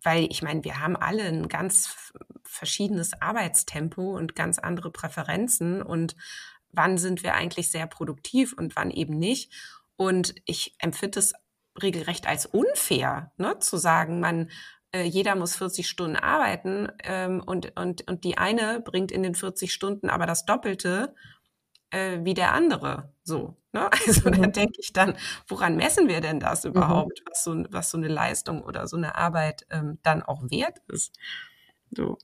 [0.03, 1.95] weil ich meine, wir haben alle ein ganz
[2.43, 6.15] verschiedenes Arbeitstempo und ganz andere Präferenzen und
[6.71, 9.51] wann sind wir eigentlich sehr produktiv und wann eben nicht.
[9.95, 11.33] Und ich empfinde es
[11.81, 14.49] regelrecht als unfair, ne, zu sagen, man
[14.91, 19.35] äh, jeder muss 40 Stunden arbeiten ähm, und, und, und die eine bringt in den
[19.35, 21.13] 40 Stunden aber das Doppelte
[21.91, 23.13] äh, wie der andere.
[23.23, 23.55] So.
[23.71, 23.89] Ne?
[24.07, 24.41] Also mhm.
[24.41, 25.15] da denke ich dann,
[25.47, 26.71] woran messen wir denn das mhm.
[26.71, 27.29] überhaupt, mhm.
[27.29, 31.15] was, so, was so eine Leistung oder so eine Arbeit ähm, dann auch wert ist.
[31.91, 32.17] So.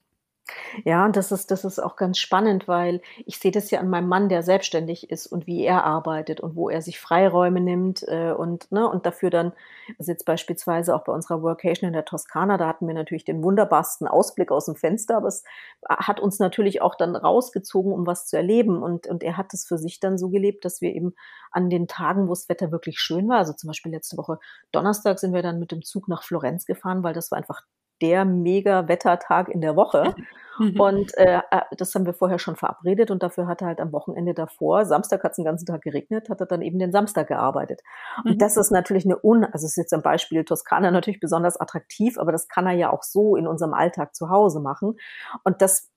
[0.84, 3.90] Ja, und das ist, das ist auch ganz spannend, weil ich sehe das ja an
[3.90, 8.04] meinem Mann, der selbstständig ist und wie er arbeitet und wo er sich Freiräume nimmt
[8.08, 9.54] äh, und, ne, und dafür dann,
[9.98, 13.42] also jetzt beispielsweise auch bei unserer Workation in der Toskana, da hatten wir natürlich den
[13.44, 15.44] wunderbarsten Ausblick aus dem Fenster, aber es
[15.90, 18.84] hat uns natürlich auch dann rausgezogen, um was zu erleben.
[18.84, 21.16] Und, und er hat es für sich dann so gelebt, dass wir eben
[21.52, 24.40] an den Tagen, wo das Wetter wirklich schön war, also zum Beispiel letzte Woche
[24.72, 27.64] Donnerstag sind wir dann mit dem Zug nach Florenz gefahren, weil das war einfach
[28.02, 30.16] der mega Wettertag in der Woche.
[30.58, 30.80] Mhm.
[30.80, 33.92] Und äh, äh, das haben wir vorher schon verabredet und dafür hat er halt am
[33.92, 37.28] Wochenende davor, Samstag hat es den ganzen Tag geregnet, hat er dann eben den Samstag
[37.28, 37.82] gearbeitet.
[38.24, 38.38] Und mhm.
[38.38, 42.18] das ist natürlich eine Un, also es ist jetzt ein Beispiel Toskana natürlich besonders attraktiv,
[42.18, 44.96] aber das kann er ja auch so in unserem Alltag zu Hause machen.
[45.44, 45.92] Und das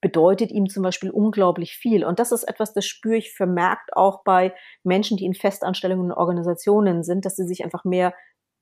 [0.00, 2.04] bedeutet ihm zum Beispiel unglaublich viel.
[2.04, 6.16] Und das ist etwas, das spüre ich vermerkt auch bei Menschen, die in Festanstellungen und
[6.16, 8.12] Organisationen sind, dass sie sich einfach mehr,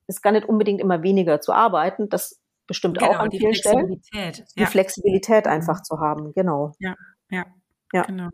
[0.06, 3.54] es ist gar nicht unbedingt immer weniger zu arbeiten, das bestimmt genau, auch an vielen
[3.54, 4.00] Stellen.
[4.56, 4.66] Die.
[4.66, 5.52] Flexibilität mhm.
[5.52, 6.72] einfach zu haben, genau.
[6.78, 6.96] Ja,
[7.30, 7.46] ja.
[7.94, 8.04] Ja.
[8.04, 8.30] Genau.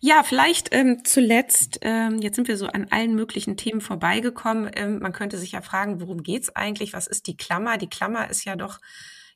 [0.00, 4.70] Ja, vielleicht ähm, zuletzt, ähm, jetzt sind wir so an allen möglichen Themen vorbeigekommen.
[4.76, 6.92] Ähm, man könnte sich ja fragen, worum geht's eigentlich?
[6.92, 7.78] Was ist die Klammer?
[7.78, 8.78] Die Klammer ist ja doch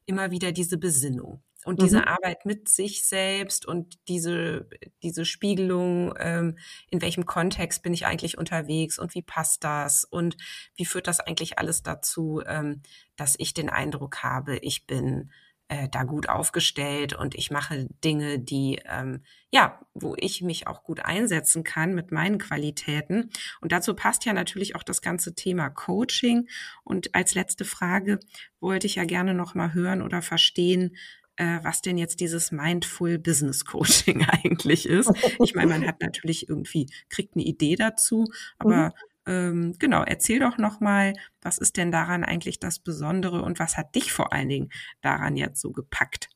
[0.06, 1.42] immer wieder diese Besinnung.
[1.64, 1.84] Und mhm.
[1.84, 4.68] diese Arbeit mit sich selbst und diese,
[5.02, 6.56] diese Spiegelung, ähm,
[6.88, 10.36] in welchem Kontext bin ich eigentlich unterwegs und wie passt das und
[10.74, 12.82] wie führt das eigentlich alles dazu, ähm,
[13.16, 15.30] dass ich den Eindruck habe, ich bin
[15.70, 20.82] äh, da gut aufgestellt und ich mache Dinge, die, ähm, ja, wo ich mich auch
[20.82, 23.30] gut einsetzen kann mit meinen Qualitäten.
[23.60, 26.48] Und dazu passt ja natürlich auch das ganze Thema Coaching.
[26.82, 28.18] Und als letzte Frage
[28.58, 30.96] wollte ich ja gerne noch mal hören oder verstehen,
[31.40, 35.10] äh, was denn jetzt dieses Mindful Business Coaching eigentlich ist.
[35.42, 38.92] Ich meine, man hat natürlich irgendwie, kriegt eine Idee dazu, aber
[39.24, 39.32] mhm.
[39.32, 43.94] ähm, genau, erzähl doch nochmal, was ist denn daran eigentlich das Besondere und was hat
[43.94, 44.70] dich vor allen Dingen
[45.00, 46.28] daran jetzt so gepackt?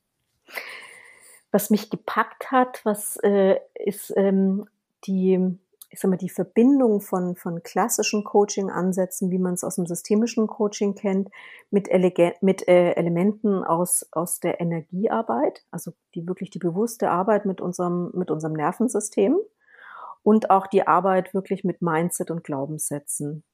[1.50, 4.64] Was mich gepackt hat, was äh, ist ähm,
[5.06, 5.58] die
[5.94, 10.48] ich sag mal, die Verbindung von, von klassischen Coaching-Ansätzen, wie man es aus dem systemischen
[10.48, 11.30] Coaching kennt,
[11.70, 11.88] mit,
[12.40, 18.10] mit äh, Elementen aus, aus der Energiearbeit, also die wirklich die bewusste Arbeit mit unserem,
[18.12, 19.38] mit unserem Nervensystem
[20.24, 23.44] und auch die Arbeit wirklich mit Mindset und Glaubenssätzen.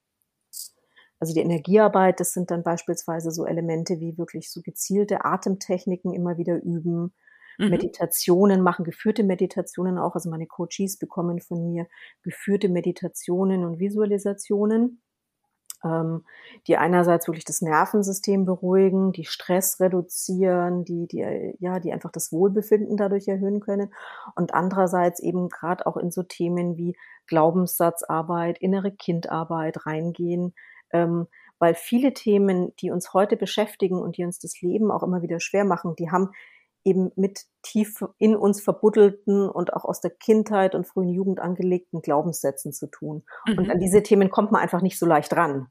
[1.19, 6.39] Also die Energiearbeit, das sind dann beispielsweise so Elemente wie wirklich so gezielte Atemtechniken immer
[6.39, 7.13] wieder üben,
[7.57, 7.69] mhm.
[7.69, 10.15] Meditationen machen, geführte Meditationen auch.
[10.15, 11.87] Also meine Coaches bekommen von mir
[12.23, 15.01] geführte Meditationen und Visualisationen,
[15.83, 16.23] ähm,
[16.67, 22.31] die einerseits wirklich das Nervensystem beruhigen, die Stress reduzieren, die, die, ja, die einfach das
[22.31, 23.93] Wohlbefinden dadurch erhöhen können
[24.35, 26.95] und andererseits eben gerade auch in so Themen wie
[27.27, 30.53] Glaubenssatzarbeit, innere Kindarbeit reingehen,
[30.91, 31.27] ähm,
[31.59, 35.39] weil viele Themen, die uns heute beschäftigen und die uns das Leben auch immer wieder
[35.39, 36.31] schwer machen, die haben
[36.83, 42.01] eben mit tief in uns verbuddelten und auch aus der Kindheit und frühen Jugend angelegten
[42.01, 43.23] Glaubenssätzen zu tun.
[43.47, 43.57] Mhm.
[43.57, 45.67] Und an diese Themen kommt man einfach nicht so leicht ran.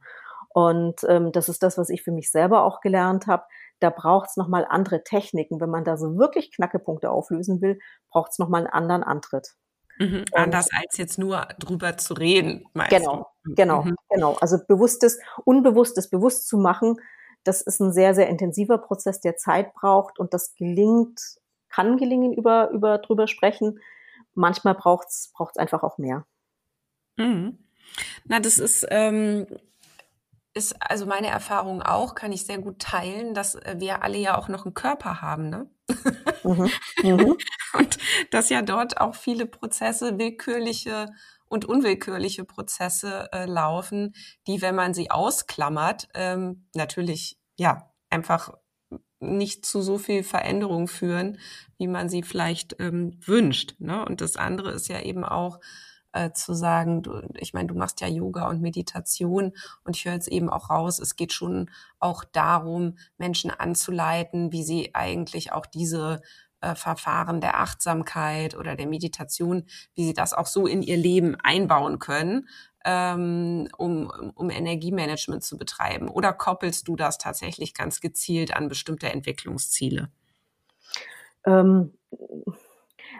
[0.52, 3.44] Und ähm, das ist das, was ich für mich selber auch gelernt habe.
[3.78, 5.60] Da braucht es nochmal andere Techniken.
[5.60, 7.78] Wenn man da so wirklich Knackepunkte auflösen will,
[8.10, 9.54] braucht es nochmal einen anderen Antritt.
[10.00, 12.64] Mhm, anders als jetzt nur drüber zu reden.
[12.88, 13.96] Genau, genau, mhm.
[14.08, 14.36] genau.
[14.40, 16.96] Also bewusstes, unbewusstes bewusst zu machen,
[17.44, 21.20] das ist ein sehr, sehr intensiver Prozess, der Zeit braucht und das gelingt,
[21.68, 23.80] kann gelingen über, über drüber sprechen.
[24.34, 26.26] Manchmal braucht es einfach auch mehr.
[27.16, 27.58] Mhm.
[28.24, 29.46] Na, das ist, ähm,
[30.54, 34.48] ist also meine Erfahrung auch, kann ich sehr gut teilen, dass wir alle ja auch
[34.48, 35.70] noch einen Körper haben, ne?
[36.44, 36.70] Mhm.
[37.02, 37.36] Mhm.
[37.72, 37.98] und
[38.30, 41.06] dass ja dort auch viele Prozesse, willkürliche
[41.50, 44.14] und unwillkürliche Prozesse äh, laufen,
[44.46, 48.54] die, wenn man sie ausklammert, ähm, natürlich ja einfach
[49.18, 51.38] nicht zu so viel Veränderung führen,
[51.76, 53.74] wie man sie vielleicht ähm, wünscht.
[53.78, 54.02] Ne?
[54.04, 55.60] Und das andere ist ja eben auch
[56.12, 59.52] äh, zu sagen, du, ich meine, du machst ja Yoga und Meditation
[59.84, 64.62] und ich höre jetzt eben auch raus, es geht schon auch darum, Menschen anzuleiten, wie
[64.62, 66.22] sie eigentlich auch diese
[66.60, 71.36] äh, Verfahren der Achtsamkeit oder der Meditation, wie sie das auch so in ihr Leben
[71.42, 72.48] einbauen können,
[72.84, 76.08] ähm, um, um Energiemanagement zu betreiben?
[76.08, 80.10] Oder koppelst du das tatsächlich ganz gezielt an bestimmte Entwicklungsziele?
[81.44, 81.92] Ähm,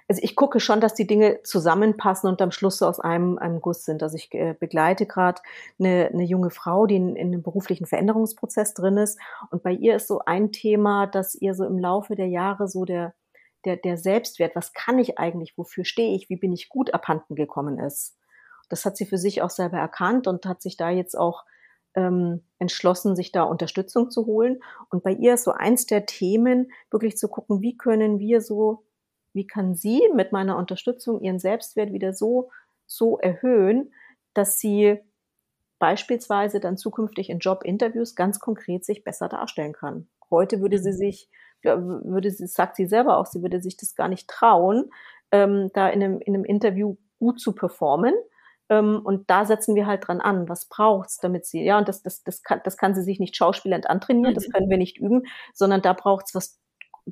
[0.09, 3.61] also ich gucke schon, dass die Dinge zusammenpassen und am Schluss so aus einem, einem
[3.61, 4.03] Guss sind.
[4.03, 5.41] Also ich äh, begleite gerade
[5.79, 9.21] eine, eine junge Frau, die in, in einem beruflichen Veränderungsprozess drin ist.
[9.51, 12.85] Und bei ihr ist so ein Thema, dass ihr so im Laufe der Jahre so
[12.85, 13.15] der,
[13.65, 17.35] der, der Selbstwert, was kann ich eigentlich, wofür stehe ich, wie bin ich gut abhanden
[17.35, 18.17] gekommen ist.
[18.69, 21.45] Das hat sie für sich auch selber erkannt und hat sich da jetzt auch
[21.95, 24.63] ähm, entschlossen, sich da Unterstützung zu holen.
[24.91, 28.85] Und bei ihr ist so eins der Themen, wirklich zu gucken, wie können wir so,
[29.33, 32.51] wie kann sie mit meiner Unterstützung ihren Selbstwert wieder so,
[32.87, 33.93] so erhöhen,
[34.35, 35.01] dass sie
[35.79, 40.09] beispielsweise dann zukünftig in Jobinterviews ganz konkret sich besser darstellen kann.
[40.31, 41.29] Heute würde sie sich
[41.63, 44.91] würde sie, sagt sie selber auch, sie würde sich das gar nicht trauen,
[45.33, 48.15] ähm, da in einem, in einem Interview gut zu performen.
[48.69, 50.49] Ähm, und da setzen wir halt dran an.
[50.49, 53.37] Was braucht's, damit sie, ja, und das, das, das kann, das kann sie sich nicht
[53.37, 54.53] schauspielernd antrainieren, das mhm.
[54.53, 56.61] können wir nicht üben, sondern da braucht's was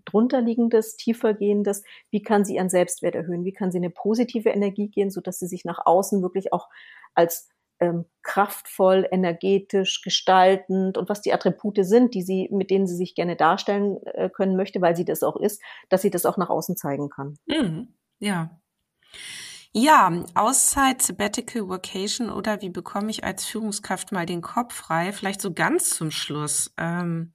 [0.05, 1.83] drunterliegendes, tiefergehendes.
[2.11, 3.45] Wie kann sie ihren Selbstwert erhöhen?
[3.45, 6.69] Wie kann sie eine positive Energie gehen, so dass sie sich nach außen wirklich auch
[7.15, 7.49] als
[7.81, 13.15] ähm, kraftvoll, energetisch, gestaltend und was die Attribute sind, die sie, mit denen sie sich
[13.15, 16.51] gerne darstellen äh, können möchte, weil sie das auch ist, dass sie das auch nach
[16.51, 17.39] außen zeigen kann.
[17.47, 17.89] Mhm.
[18.19, 18.61] Ja.
[19.73, 25.13] Ja, Auszeit, Sabbatical, Vacation oder wie bekomme ich als Führungskraft mal den Kopf frei?
[25.13, 26.73] Vielleicht so ganz zum Schluss.
[26.79, 27.33] Ähm,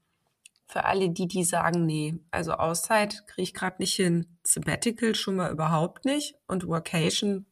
[0.68, 4.38] für alle die, die sagen, nee, also Auszeit kriege ich gerade nicht hin.
[4.44, 7.46] Sabbatical schon mal überhaupt nicht und Vacation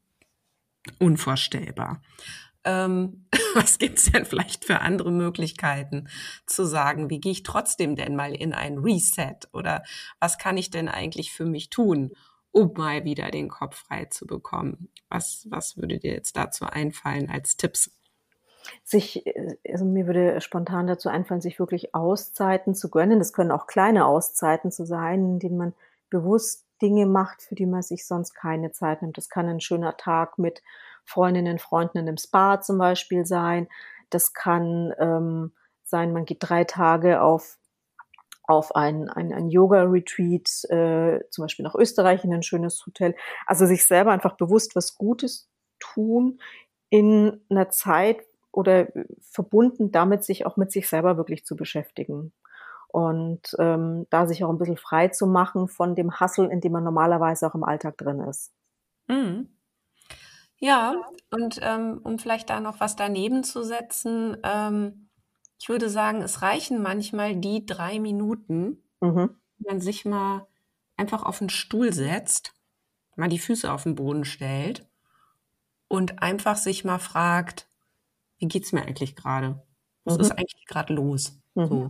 [0.97, 2.01] unvorstellbar
[2.63, 6.07] ähm, was gibt's denn vielleicht für andere Möglichkeiten
[6.45, 9.83] zu sagen, wie gehe ich trotzdem denn mal in ein Reset oder
[10.19, 12.11] was kann ich denn eigentlich für mich tun,
[12.51, 14.89] um mal wieder den Kopf frei zu bekommen?
[15.09, 17.91] Was, was würde dir jetzt dazu einfallen als Tipps?
[18.83, 19.23] Sich,
[19.67, 23.19] also mir würde spontan dazu einfallen, sich wirklich Auszeiten zu gönnen.
[23.19, 25.73] Das können auch kleine Auszeiten zu sein, in denen man
[26.09, 29.17] bewusst Dinge macht, für die man sich sonst keine Zeit nimmt.
[29.17, 30.61] Das kann ein schöner Tag mit
[31.05, 33.67] Freundinnen, Freunden einem Spa zum Beispiel sein.
[34.09, 37.57] Das kann ähm, sein, man geht drei Tage auf
[38.43, 43.15] auf ein, ein, ein Yoga-Retreat, äh, zum Beispiel nach Österreich in ein schönes Hotel.
[43.45, 45.49] Also sich selber einfach bewusst was Gutes
[45.79, 46.39] tun
[46.89, 48.87] in einer Zeit oder
[49.21, 52.33] verbunden damit, sich auch mit sich selber wirklich zu beschäftigen.
[52.89, 56.73] Und ähm, da sich auch ein bisschen frei zu machen von dem Hassel, in dem
[56.73, 58.51] man normalerweise auch im Alltag drin ist.
[59.07, 59.47] Mhm.
[60.63, 60.93] Ja,
[61.31, 65.09] und ähm, um vielleicht da noch was daneben zu setzen, ähm,
[65.59, 69.37] ich würde sagen, es reichen manchmal die drei Minuten, mhm.
[69.57, 70.47] wenn man sich mal
[70.97, 72.53] einfach auf den Stuhl setzt,
[73.15, 74.87] mal die Füße auf den Boden stellt
[75.87, 77.67] und einfach sich mal fragt,
[78.37, 79.63] wie geht's mir eigentlich gerade?
[80.03, 80.21] Was mhm.
[80.21, 81.39] ist eigentlich gerade los?
[81.55, 81.65] Mhm.
[81.67, 81.89] So.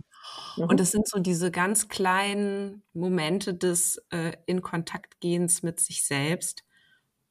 [0.56, 0.64] Mhm.
[0.64, 6.04] Und es sind so diese ganz kleinen Momente des äh, in Kontakt gehens mit sich
[6.06, 6.64] selbst.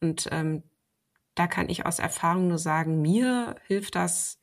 [0.02, 0.64] Und ähm,
[1.42, 4.39] da kann ich aus Erfahrung nur sagen, mir hilft das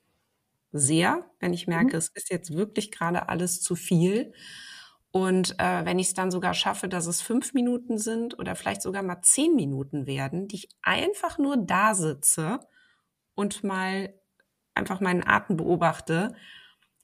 [0.73, 1.99] sehr, wenn ich merke, mhm.
[1.99, 4.33] es ist jetzt wirklich gerade alles zu viel.
[5.13, 8.83] Und äh, wenn ich es dann sogar schaffe, dass es fünf Minuten sind oder vielleicht
[8.83, 12.59] sogar mal zehn Minuten werden, die ich einfach nur da sitze
[13.37, 14.13] und mal
[14.75, 16.35] einfach meinen Atem beobachte,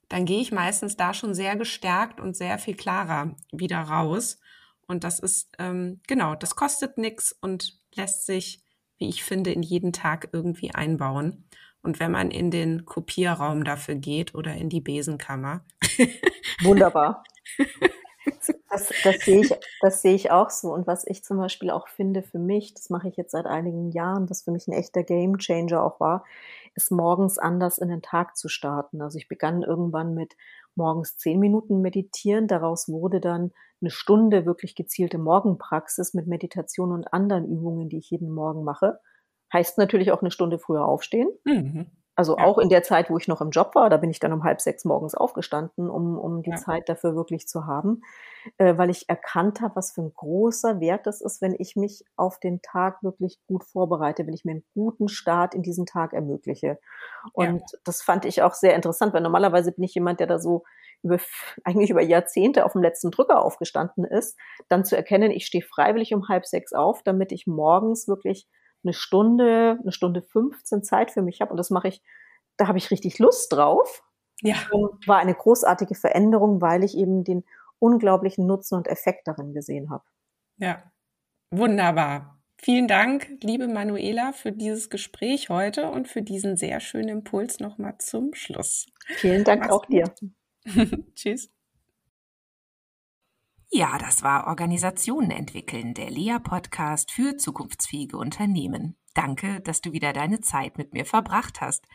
[0.08, 4.40] dann gehe ich meistens da schon sehr gestärkt und sehr viel klarer wieder raus.
[4.88, 8.63] Und das ist, ähm, genau, das kostet nichts und lässt sich,
[8.98, 11.44] wie ich finde, in jeden Tag irgendwie einbauen.
[11.82, 15.64] Und wenn man in den Kopierraum dafür geht oder in die Besenkammer.
[16.62, 17.24] Wunderbar.
[18.70, 20.72] Das, das, sehe ich, das sehe ich auch so.
[20.72, 23.92] Und was ich zum Beispiel auch finde für mich, das mache ich jetzt seit einigen
[23.92, 26.24] Jahren, was für mich ein echter Game Changer auch war,
[26.74, 29.00] ist morgens anders in den Tag zu starten.
[29.00, 30.36] Also ich begann irgendwann mit
[30.76, 32.46] morgens zehn Minuten meditieren.
[32.46, 38.10] Daraus wurde dann eine Stunde wirklich gezielte Morgenpraxis mit Meditation und anderen Übungen, die ich
[38.10, 38.98] jeden Morgen mache.
[39.52, 41.28] Heißt natürlich auch eine Stunde früher aufstehen.
[41.44, 41.86] Mhm.
[42.16, 42.44] Also ja.
[42.44, 44.44] auch in der Zeit, wo ich noch im Job war, da bin ich dann um
[44.44, 46.56] halb sechs morgens aufgestanden, um, um die ja.
[46.56, 48.02] Zeit dafür wirklich zu haben,
[48.58, 52.04] äh, weil ich erkannt habe, was für ein großer Wert das ist, wenn ich mich
[52.16, 56.12] auf den Tag wirklich gut vorbereite, wenn ich mir einen guten Start in diesen Tag
[56.12, 56.78] ermögliche.
[57.32, 57.78] Und ja.
[57.84, 60.62] das fand ich auch sehr interessant, weil normalerweise bin ich jemand, der da so
[61.02, 61.18] über,
[61.64, 64.38] eigentlich über Jahrzehnte auf dem letzten Drücker aufgestanden ist,
[64.68, 68.46] dann zu erkennen, ich stehe freiwillig um halb sechs auf, damit ich morgens wirklich
[68.84, 72.02] eine Stunde, eine Stunde 15 Zeit für mich habe und das mache ich,
[72.56, 74.02] da habe ich richtig Lust drauf.
[74.42, 74.56] Ja.
[74.70, 77.44] Und war eine großartige Veränderung, weil ich eben den
[77.78, 80.04] unglaublichen Nutzen und Effekt darin gesehen habe.
[80.56, 80.90] Ja,
[81.50, 82.38] wunderbar.
[82.56, 87.98] Vielen Dank, liebe Manuela, für dieses Gespräch heute und für diesen sehr schönen Impuls nochmal
[87.98, 88.86] zum Schluss.
[89.16, 89.92] Vielen Dank Mach's auch gut.
[89.92, 90.14] dir.
[91.14, 91.50] Tschüss.
[93.70, 98.96] Ja, das war Organisationen entwickeln, der Lea-Podcast für zukunftsfähige Unternehmen.
[99.14, 101.86] Danke, dass du wieder deine Zeit mit mir verbracht hast.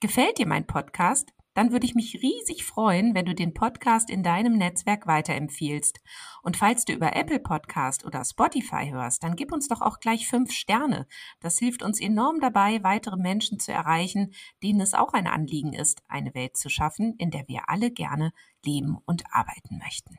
[0.00, 1.32] Gefällt dir mein Podcast?
[1.56, 6.00] Dann würde ich mich riesig freuen, wenn du den Podcast in deinem Netzwerk weiterempfiehlst.
[6.42, 10.28] Und falls du über Apple Podcast oder Spotify hörst, dann gib uns doch auch gleich
[10.28, 11.06] fünf Sterne.
[11.40, 16.02] Das hilft uns enorm dabei, weitere Menschen zu erreichen, denen es auch ein Anliegen ist,
[16.08, 20.18] eine Welt zu schaffen, in der wir alle gerne leben und arbeiten möchten.